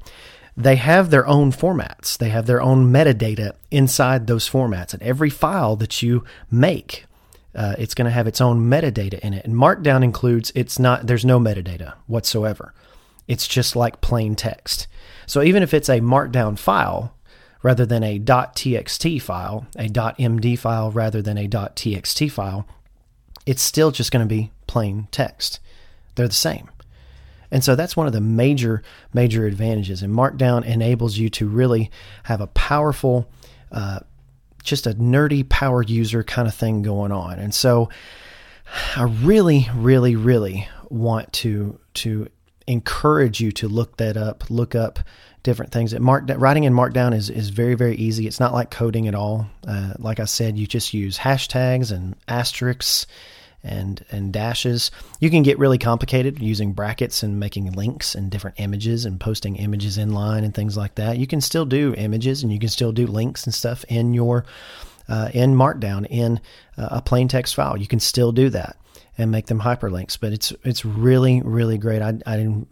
They 0.56 0.76
have 0.76 1.10
their 1.10 1.26
own 1.26 1.52
formats. 1.52 2.16
They 2.16 2.28
have 2.28 2.46
their 2.46 2.62
own 2.62 2.92
metadata 2.92 3.54
inside 3.70 4.26
those 4.26 4.48
formats. 4.48 4.94
And 4.94 5.02
every 5.02 5.30
file 5.30 5.74
that 5.76 6.02
you 6.02 6.24
make, 6.50 7.06
uh, 7.54 7.74
it's 7.78 7.94
going 7.94 8.06
to 8.06 8.10
have 8.10 8.26
its 8.26 8.40
own 8.40 8.70
metadata 8.70 9.18
in 9.20 9.34
it. 9.34 9.44
And 9.44 9.54
Markdown 9.54 10.04
includes 10.04 10.52
it's 10.54 10.78
not. 10.78 11.06
There's 11.06 11.24
no 11.24 11.38
metadata 11.38 11.94
whatsoever. 12.06 12.74
It's 13.26 13.46
just 13.46 13.76
like 13.76 14.00
plain 14.00 14.34
text. 14.34 14.86
So 15.26 15.42
even 15.42 15.62
if 15.62 15.72
it's 15.72 15.88
a 15.88 16.00
Markdown 16.00 16.58
file, 16.58 17.14
rather 17.62 17.86
than 17.86 18.02
a 18.02 18.18
.txt 18.18 19.22
file, 19.22 19.66
a 19.76 19.88
.md 19.88 20.58
file 20.58 20.90
rather 20.90 21.22
than 21.22 21.38
a 21.38 21.48
.txt 21.48 22.30
file, 22.30 22.66
it's 23.46 23.62
still 23.62 23.90
just 23.90 24.12
going 24.12 24.26
to 24.26 24.34
be 24.34 24.50
plain 24.66 25.08
text. 25.10 25.60
They're 26.14 26.28
the 26.28 26.34
same. 26.34 26.70
And 27.50 27.64
so 27.64 27.74
that's 27.74 27.96
one 27.96 28.06
of 28.06 28.12
the 28.12 28.20
major, 28.20 28.82
major 29.12 29.46
advantages. 29.46 30.02
And 30.02 30.14
Markdown 30.14 30.64
enables 30.64 31.18
you 31.18 31.28
to 31.30 31.48
really 31.48 31.90
have 32.24 32.40
a 32.40 32.46
powerful, 32.48 33.28
uh, 33.72 34.00
just 34.62 34.86
a 34.86 34.94
nerdy 34.94 35.48
power 35.48 35.82
user 35.82 36.22
kind 36.22 36.48
of 36.48 36.54
thing 36.54 36.82
going 36.82 37.12
on. 37.12 37.38
And 37.38 37.54
so 37.54 37.88
I 38.96 39.04
really, 39.04 39.68
really, 39.74 40.16
really 40.16 40.68
want 40.88 41.32
to 41.34 41.78
to 41.94 42.28
encourage 42.66 43.40
you 43.40 43.50
to 43.52 43.68
look 43.68 43.96
that 43.96 44.16
up, 44.16 44.48
look 44.50 44.74
up 44.74 45.00
different 45.42 45.72
things. 45.72 45.90
That 45.90 46.00
mark 46.00 46.24
writing 46.36 46.64
in 46.64 46.72
Markdown 46.72 47.14
is 47.14 47.30
is 47.30 47.50
very 47.50 47.74
very 47.74 47.96
easy. 47.96 48.26
It's 48.26 48.40
not 48.40 48.52
like 48.52 48.70
coding 48.70 49.08
at 49.08 49.14
all. 49.14 49.46
Uh, 49.66 49.94
like 49.98 50.20
I 50.20 50.24
said, 50.26 50.58
you 50.58 50.66
just 50.66 50.94
use 50.94 51.18
hashtags 51.18 51.90
and 51.90 52.14
asterisks 52.28 53.06
and 53.62 54.04
and 54.10 54.32
dashes. 54.32 54.90
You 55.20 55.30
can 55.30 55.42
get 55.42 55.58
really 55.58 55.78
complicated 55.78 56.40
using 56.40 56.72
brackets 56.72 57.22
and 57.22 57.38
making 57.38 57.72
links 57.72 58.14
and 58.14 58.30
different 58.30 58.58
images 58.60 59.04
and 59.04 59.20
posting 59.20 59.56
images 59.56 59.98
inline 59.98 60.44
and 60.44 60.54
things 60.54 60.76
like 60.76 60.94
that. 60.96 61.18
You 61.18 61.26
can 61.26 61.40
still 61.40 61.64
do 61.64 61.94
images 61.96 62.42
and 62.42 62.52
you 62.52 62.58
can 62.58 62.68
still 62.68 62.92
do 62.92 63.06
links 63.06 63.44
and 63.44 63.54
stuff 63.54 63.84
in 63.88 64.14
your 64.14 64.44
uh, 65.08 65.30
in 65.34 65.54
Markdown 65.54 66.06
in 66.08 66.40
uh, 66.78 66.88
a 66.92 67.02
plain 67.02 67.28
text 67.28 67.54
file. 67.54 67.76
You 67.76 67.86
can 67.86 68.00
still 68.00 68.32
do 68.32 68.48
that 68.50 68.76
and 69.18 69.30
make 69.30 69.46
them 69.46 69.60
hyperlinks. 69.60 70.18
But 70.18 70.32
it's 70.32 70.52
it's 70.64 70.84
really 70.84 71.42
really 71.42 71.78
great. 71.78 72.02
I, 72.02 72.18
I 72.26 72.64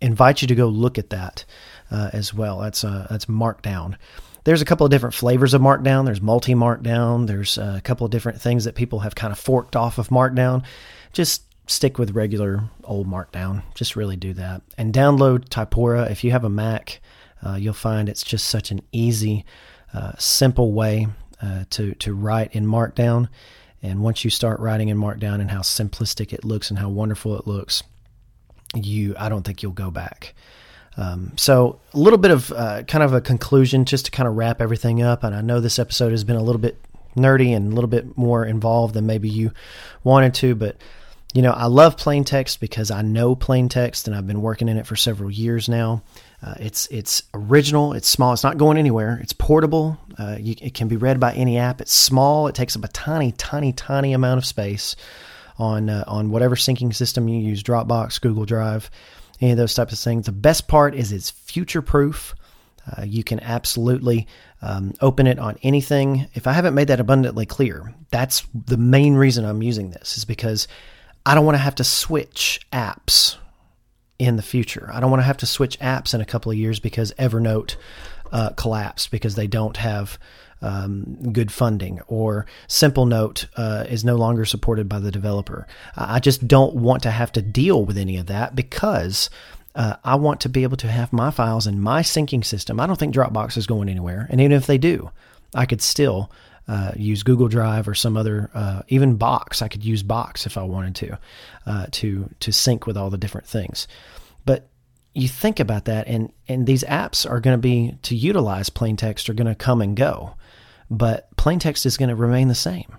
invite 0.00 0.42
you 0.42 0.48
to 0.48 0.54
go 0.54 0.66
look 0.68 0.98
at 0.98 1.10
that 1.10 1.44
uh, 1.90 2.10
as 2.12 2.34
well. 2.34 2.60
That's 2.60 2.84
uh, 2.84 3.06
that's 3.10 3.26
Markdown. 3.26 3.96
There's 4.44 4.62
a 4.62 4.64
couple 4.64 4.86
of 4.86 4.90
different 4.90 5.14
flavors 5.14 5.54
of 5.54 5.62
Markdown. 5.62 6.04
There's 6.04 6.20
multi 6.20 6.54
Markdown. 6.54 7.26
There's 7.26 7.58
a 7.58 7.80
couple 7.82 8.04
of 8.04 8.10
different 8.10 8.40
things 8.40 8.64
that 8.64 8.74
people 8.74 9.00
have 9.00 9.14
kind 9.14 9.32
of 9.32 9.38
forked 9.38 9.74
off 9.74 9.98
of 9.98 10.08
Markdown. 10.08 10.64
Just 11.12 11.42
stick 11.66 11.98
with 11.98 12.10
regular 12.10 12.64
old 12.84 13.06
Markdown. 13.06 13.62
Just 13.74 13.96
really 13.96 14.16
do 14.16 14.34
that. 14.34 14.62
And 14.76 14.92
download 14.92 15.48
Typora. 15.48 16.10
If 16.10 16.24
you 16.24 16.30
have 16.30 16.44
a 16.44 16.50
Mac, 16.50 17.00
uh, 17.44 17.54
you'll 17.54 17.72
find 17.72 18.08
it's 18.08 18.22
just 18.22 18.48
such 18.48 18.70
an 18.70 18.82
easy, 18.92 19.44
uh, 19.92 20.12
simple 20.18 20.72
way 20.72 21.08
uh, 21.40 21.64
to, 21.70 21.94
to 21.94 22.14
write 22.14 22.54
in 22.54 22.66
Markdown. 22.66 23.28
And 23.82 24.00
once 24.02 24.24
you 24.24 24.30
start 24.30 24.60
writing 24.60 24.88
in 24.88 24.98
Markdown 24.98 25.40
and 25.40 25.50
how 25.50 25.60
simplistic 25.60 26.32
it 26.32 26.44
looks 26.44 26.70
and 26.70 26.78
how 26.78 26.88
wonderful 26.88 27.38
it 27.38 27.46
looks, 27.46 27.82
you 28.74 29.14
I 29.18 29.28
don't 29.28 29.42
think 29.42 29.62
you'll 29.62 29.72
go 29.72 29.90
back. 29.90 30.34
Um, 30.96 31.32
so 31.36 31.80
a 31.92 31.98
little 31.98 32.18
bit 32.18 32.30
of 32.30 32.52
uh, 32.52 32.82
kind 32.84 33.02
of 33.02 33.12
a 33.12 33.20
conclusion 33.20 33.84
just 33.84 34.06
to 34.06 34.10
kind 34.10 34.28
of 34.28 34.36
wrap 34.36 34.60
everything 34.60 35.02
up. 35.02 35.24
And 35.24 35.34
I 35.34 35.40
know 35.40 35.60
this 35.60 35.78
episode 35.78 36.12
has 36.12 36.24
been 36.24 36.36
a 36.36 36.42
little 36.42 36.60
bit 36.60 36.80
nerdy 37.16 37.54
and 37.54 37.72
a 37.72 37.74
little 37.74 37.88
bit 37.88 38.16
more 38.16 38.44
involved 38.44 38.94
than 38.94 39.06
maybe 39.06 39.28
you 39.28 39.52
wanted 40.02 40.34
to, 40.34 40.54
but 40.54 40.76
you 41.32 41.42
know, 41.42 41.50
I 41.50 41.66
love 41.66 41.96
plain 41.96 42.22
text 42.22 42.60
because 42.60 42.92
I 42.92 43.02
know 43.02 43.34
plain 43.34 43.68
text 43.68 44.06
and 44.06 44.16
I've 44.16 44.26
been 44.26 44.40
working 44.40 44.68
in 44.68 44.76
it 44.76 44.86
for 44.86 44.94
several 44.94 45.32
years 45.32 45.68
now. 45.68 46.04
Uh, 46.40 46.54
it's 46.60 46.86
it's 46.88 47.24
original. 47.34 47.92
It's 47.94 48.06
small. 48.06 48.32
It's 48.32 48.44
not 48.44 48.56
going 48.56 48.78
anywhere. 48.78 49.18
It's 49.20 49.32
portable. 49.32 49.98
Uh, 50.16 50.36
you, 50.38 50.54
it 50.60 50.74
can 50.74 50.86
be 50.86 50.96
read 50.96 51.18
by 51.18 51.32
any 51.32 51.58
app. 51.58 51.80
It's 51.80 51.92
small. 51.92 52.46
It 52.46 52.54
takes 52.54 52.76
up 52.76 52.84
a 52.84 52.88
tiny, 52.88 53.32
tiny, 53.32 53.72
tiny 53.72 54.12
amount 54.12 54.38
of 54.38 54.46
space 54.46 54.94
on 55.58 55.90
uh, 55.90 56.04
on 56.06 56.30
whatever 56.30 56.54
syncing 56.54 56.94
system 56.94 57.28
you 57.28 57.40
use, 57.40 57.64
Dropbox, 57.64 58.20
Google 58.20 58.44
Drive 58.44 58.88
any 59.44 59.52
of 59.52 59.58
those 59.58 59.74
types 59.74 59.92
of 59.92 59.98
things. 59.98 60.26
The 60.26 60.32
best 60.32 60.68
part 60.68 60.94
is 60.94 61.12
it's 61.12 61.30
future 61.30 61.82
proof. 61.82 62.34
Uh, 62.90 63.02
you 63.02 63.22
can 63.22 63.40
absolutely 63.40 64.26
um, 64.62 64.94
open 65.00 65.26
it 65.26 65.38
on 65.38 65.58
anything. 65.62 66.28
If 66.34 66.46
I 66.46 66.52
haven't 66.52 66.74
made 66.74 66.88
that 66.88 67.00
abundantly 67.00 67.44
clear, 67.44 67.94
that's 68.10 68.46
the 68.54 68.78
main 68.78 69.14
reason 69.14 69.44
I'm 69.44 69.62
using 69.62 69.90
this, 69.90 70.16
is 70.16 70.24
because 70.24 70.66
I 71.26 71.34
don't 71.34 71.44
want 71.44 71.56
to 71.56 71.62
have 71.62 71.74
to 71.76 71.84
switch 71.84 72.60
apps 72.72 73.36
in 74.18 74.36
the 74.36 74.42
future. 74.42 74.88
I 74.92 75.00
don't 75.00 75.10
want 75.10 75.20
to 75.20 75.26
have 75.26 75.38
to 75.38 75.46
switch 75.46 75.78
apps 75.78 76.14
in 76.14 76.20
a 76.20 76.26
couple 76.26 76.50
of 76.50 76.58
years 76.58 76.80
because 76.80 77.12
Evernote 77.12 77.76
uh, 78.32 78.50
collapsed 78.50 79.10
because 79.10 79.34
they 79.34 79.46
don't 79.46 79.76
have 79.76 80.18
um, 80.64 81.32
good 81.32 81.52
funding, 81.52 82.00
or 82.08 82.46
Simplenote 82.68 83.46
uh, 83.56 83.84
is 83.88 84.04
no 84.04 84.16
longer 84.16 84.44
supported 84.44 84.88
by 84.88 84.98
the 84.98 85.10
developer. 85.10 85.66
I 85.96 86.18
just 86.20 86.48
don't 86.48 86.74
want 86.74 87.02
to 87.02 87.10
have 87.10 87.30
to 87.32 87.42
deal 87.42 87.84
with 87.84 87.98
any 87.98 88.16
of 88.16 88.26
that 88.26 88.56
because 88.56 89.30
uh, 89.74 89.96
I 90.02 90.16
want 90.16 90.40
to 90.40 90.48
be 90.48 90.62
able 90.62 90.78
to 90.78 90.88
have 90.88 91.12
my 91.12 91.30
files 91.30 91.66
in 91.66 91.80
my 91.80 92.02
syncing 92.02 92.44
system. 92.44 92.80
I 92.80 92.86
don't 92.86 92.98
think 92.98 93.14
Dropbox 93.14 93.56
is 93.56 93.66
going 93.66 93.88
anywhere, 93.88 94.26
and 94.30 94.40
even 94.40 94.52
if 94.52 94.66
they 94.66 94.78
do, 94.78 95.10
I 95.54 95.66
could 95.66 95.82
still 95.82 96.30
uh, 96.66 96.92
use 96.96 97.22
Google 97.22 97.48
Drive 97.48 97.86
or 97.86 97.94
some 97.94 98.16
other, 98.16 98.50
uh, 98.54 98.82
even 98.88 99.16
Box. 99.16 99.60
I 99.60 99.68
could 99.68 99.84
use 99.84 100.02
Box 100.02 100.46
if 100.46 100.56
I 100.56 100.62
wanted 100.62 100.94
to, 100.96 101.18
uh, 101.66 101.86
to 101.92 102.30
to 102.40 102.52
sync 102.52 102.86
with 102.86 102.96
all 102.96 103.10
the 103.10 103.18
different 103.18 103.46
things. 103.46 103.86
But 104.46 104.68
you 105.14 105.28
think 105.28 105.60
about 105.60 105.86
that, 105.86 106.06
and 106.08 106.32
and 106.48 106.66
these 106.66 106.84
apps 106.84 107.28
are 107.28 107.40
going 107.40 107.54
to 107.54 107.60
be 107.60 107.96
to 108.02 108.14
utilize 108.14 108.68
plain 108.68 108.96
text 108.96 109.30
are 109.30 109.34
going 109.34 109.46
to 109.46 109.54
come 109.54 109.80
and 109.80 109.96
go 109.96 110.34
but 110.90 111.34
plain 111.36 111.58
text 111.58 111.86
is 111.86 111.96
going 111.96 112.08
to 112.08 112.16
remain 112.16 112.48
the 112.48 112.54
same. 112.54 112.96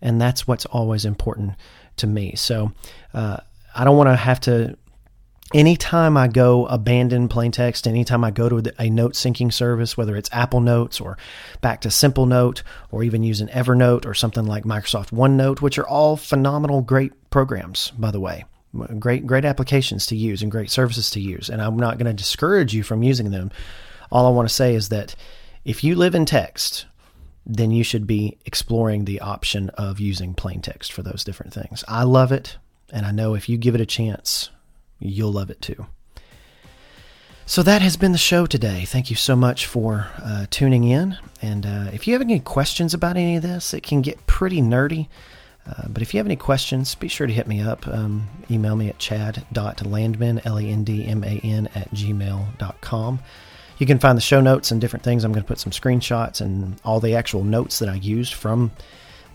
And 0.00 0.20
that's 0.20 0.46
what's 0.46 0.66
always 0.66 1.04
important 1.04 1.54
to 1.96 2.06
me. 2.06 2.34
So 2.36 2.72
uh, 3.12 3.38
I 3.74 3.84
don't 3.84 3.96
want 3.96 4.08
to 4.08 4.16
have 4.16 4.40
to, 4.40 4.76
anytime 5.52 6.16
I 6.16 6.28
go 6.28 6.66
abandon 6.66 7.28
plain 7.28 7.50
text, 7.50 7.88
anytime 7.88 8.22
I 8.22 8.30
go 8.30 8.48
to 8.48 8.72
a 8.78 8.90
note 8.90 9.14
syncing 9.14 9.52
service, 9.52 9.96
whether 9.96 10.16
it's 10.16 10.30
Apple 10.32 10.60
Notes 10.60 11.00
or 11.00 11.18
back 11.60 11.80
to 11.82 11.88
Simplenote 11.88 12.62
or 12.90 13.02
even 13.02 13.24
using 13.24 13.48
Evernote 13.48 14.06
or 14.06 14.14
something 14.14 14.46
like 14.46 14.64
Microsoft 14.64 15.10
OneNote, 15.10 15.60
which 15.60 15.78
are 15.78 15.88
all 15.88 16.16
phenomenal, 16.16 16.80
great 16.80 17.30
programs, 17.30 17.90
by 17.92 18.10
the 18.10 18.20
way. 18.20 18.44
Great, 18.98 19.26
great 19.26 19.44
applications 19.44 20.06
to 20.06 20.16
use 20.16 20.42
and 20.42 20.50
great 20.50 20.70
services 20.70 21.10
to 21.10 21.20
use. 21.20 21.48
And 21.48 21.62
I'm 21.62 21.76
not 21.76 21.98
going 21.98 22.06
to 22.06 22.12
discourage 22.12 22.74
you 22.74 22.82
from 22.82 23.02
using 23.02 23.30
them. 23.30 23.50
All 24.10 24.26
I 24.26 24.30
want 24.30 24.48
to 24.48 24.54
say 24.54 24.74
is 24.74 24.90
that 24.90 25.14
if 25.64 25.82
you 25.82 25.94
live 25.94 26.14
in 26.14 26.26
text, 26.26 26.86
then 27.46 27.70
you 27.70 27.82
should 27.82 28.06
be 28.06 28.36
exploring 28.44 29.04
the 29.04 29.20
option 29.20 29.70
of 29.70 30.00
using 30.00 30.34
plain 30.34 30.60
text 30.60 30.92
for 30.92 31.02
those 31.02 31.24
different 31.24 31.52
things. 31.52 31.82
I 31.88 32.02
love 32.02 32.30
it, 32.30 32.58
and 32.92 33.06
I 33.06 33.10
know 33.10 33.34
if 33.34 33.48
you 33.48 33.56
give 33.56 33.74
it 33.74 33.80
a 33.80 33.86
chance, 33.86 34.50
you'll 34.98 35.32
love 35.32 35.50
it 35.50 35.62
too. 35.62 35.86
So 37.46 37.62
that 37.62 37.80
has 37.80 37.96
been 37.96 38.12
the 38.12 38.18
show 38.18 38.44
today. 38.44 38.84
Thank 38.84 39.08
you 39.08 39.16
so 39.16 39.34
much 39.34 39.64
for 39.64 40.08
uh, 40.22 40.44
tuning 40.50 40.84
in. 40.84 41.16
And 41.40 41.64
uh, 41.64 41.90
if 41.94 42.06
you 42.06 42.12
have 42.12 42.20
any 42.20 42.40
questions 42.40 42.92
about 42.92 43.16
any 43.16 43.36
of 43.36 43.42
this, 43.42 43.72
it 43.72 43.82
can 43.82 44.02
get 44.02 44.26
pretty 44.26 44.60
nerdy. 44.60 45.08
Uh, 45.68 45.88
but 45.88 46.02
if 46.02 46.14
you 46.14 46.18
have 46.18 46.26
any 46.26 46.36
questions, 46.36 46.94
be 46.94 47.08
sure 47.08 47.26
to 47.26 47.32
hit 47.32 47.46
me 47.46 47.60
up. 47.60 47.86
Um, 47.86 48.28
email 48.50 48.74
me 48.76 48.88
at 48.88 48.98
chad.lendman, 48.98 50.42
L 50.44 50.60
E 50.60 50.70
N 50.70 50.84
D 50.84 51.06
M 51.06 51.22
A 51.24 51.40
N, 51.42 51.68
at 51.74 51.90
gmail.com. 51.90 53.20
You 53.78 53.86
can 53.86 53.98
find 53.98 54.16
the 54.16 54.22
show 54.22 54.40
notes 54.40 54.70
and 54.70 54.80
different 54.80 55.04
things. 55.04 55.24
I'm 55.24 55.32
going 55.32 55.42
to 55.42 55.48
put 55.48 55.60
some 55.60 55.72
screenshots 55.72 56.40
and 56.40 56.80
all 56.84 57.00
the 57.00 57.14
actual 57.14 57.44
notes 57.44 57.78
that 57.78 57.88
I 57.88 57.94
used 57.94 58.34
from 58.34 58.72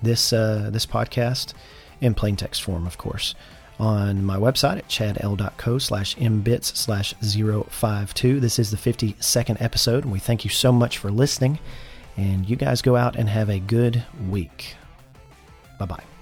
this 0.01 0.33
uh, 0.33 0.69
this 0.71 0.85
podcast 0.85 1.53
in 2.01 2.13
plain 2.13 2.35
text 2.35 2.63
form, 2.63 2.85
of 2.85 2.97
course, 2.97 3.35
on 3.79 4.25
my 4.25 4.35
website 4.35 4.77
at 4.77 4.87
chadl.co 4.89 5.77
slash 5.77 6.15
mbits 6.17 6.75
slash 6.75 7.13
052. 7.21 8.39
This 8.39 8.59
is 8.59 8.71
the 8.71 8.77
52nd 8.77 9.61
episode, 9.61 10.03
and 10.03 10.11
we 10.11 10.19
thank 10.19 10.43
you 10.43 10.49
so 10.49 10.71
much 10.71 10.97
for 10.97 11.09
listening. 11.09 11.59
And 12.17 12.47
you 12.47 12.55
guys 12.55 12.81
go 12.81 12.95
out 12.95 13.15
and 13.15 13.29
have 13.29 13.49
a 13.49 13.59
good 13.59 14.03
week. 14.29 14.75
Bye 15.79 15.85
bye. 15.85 16.12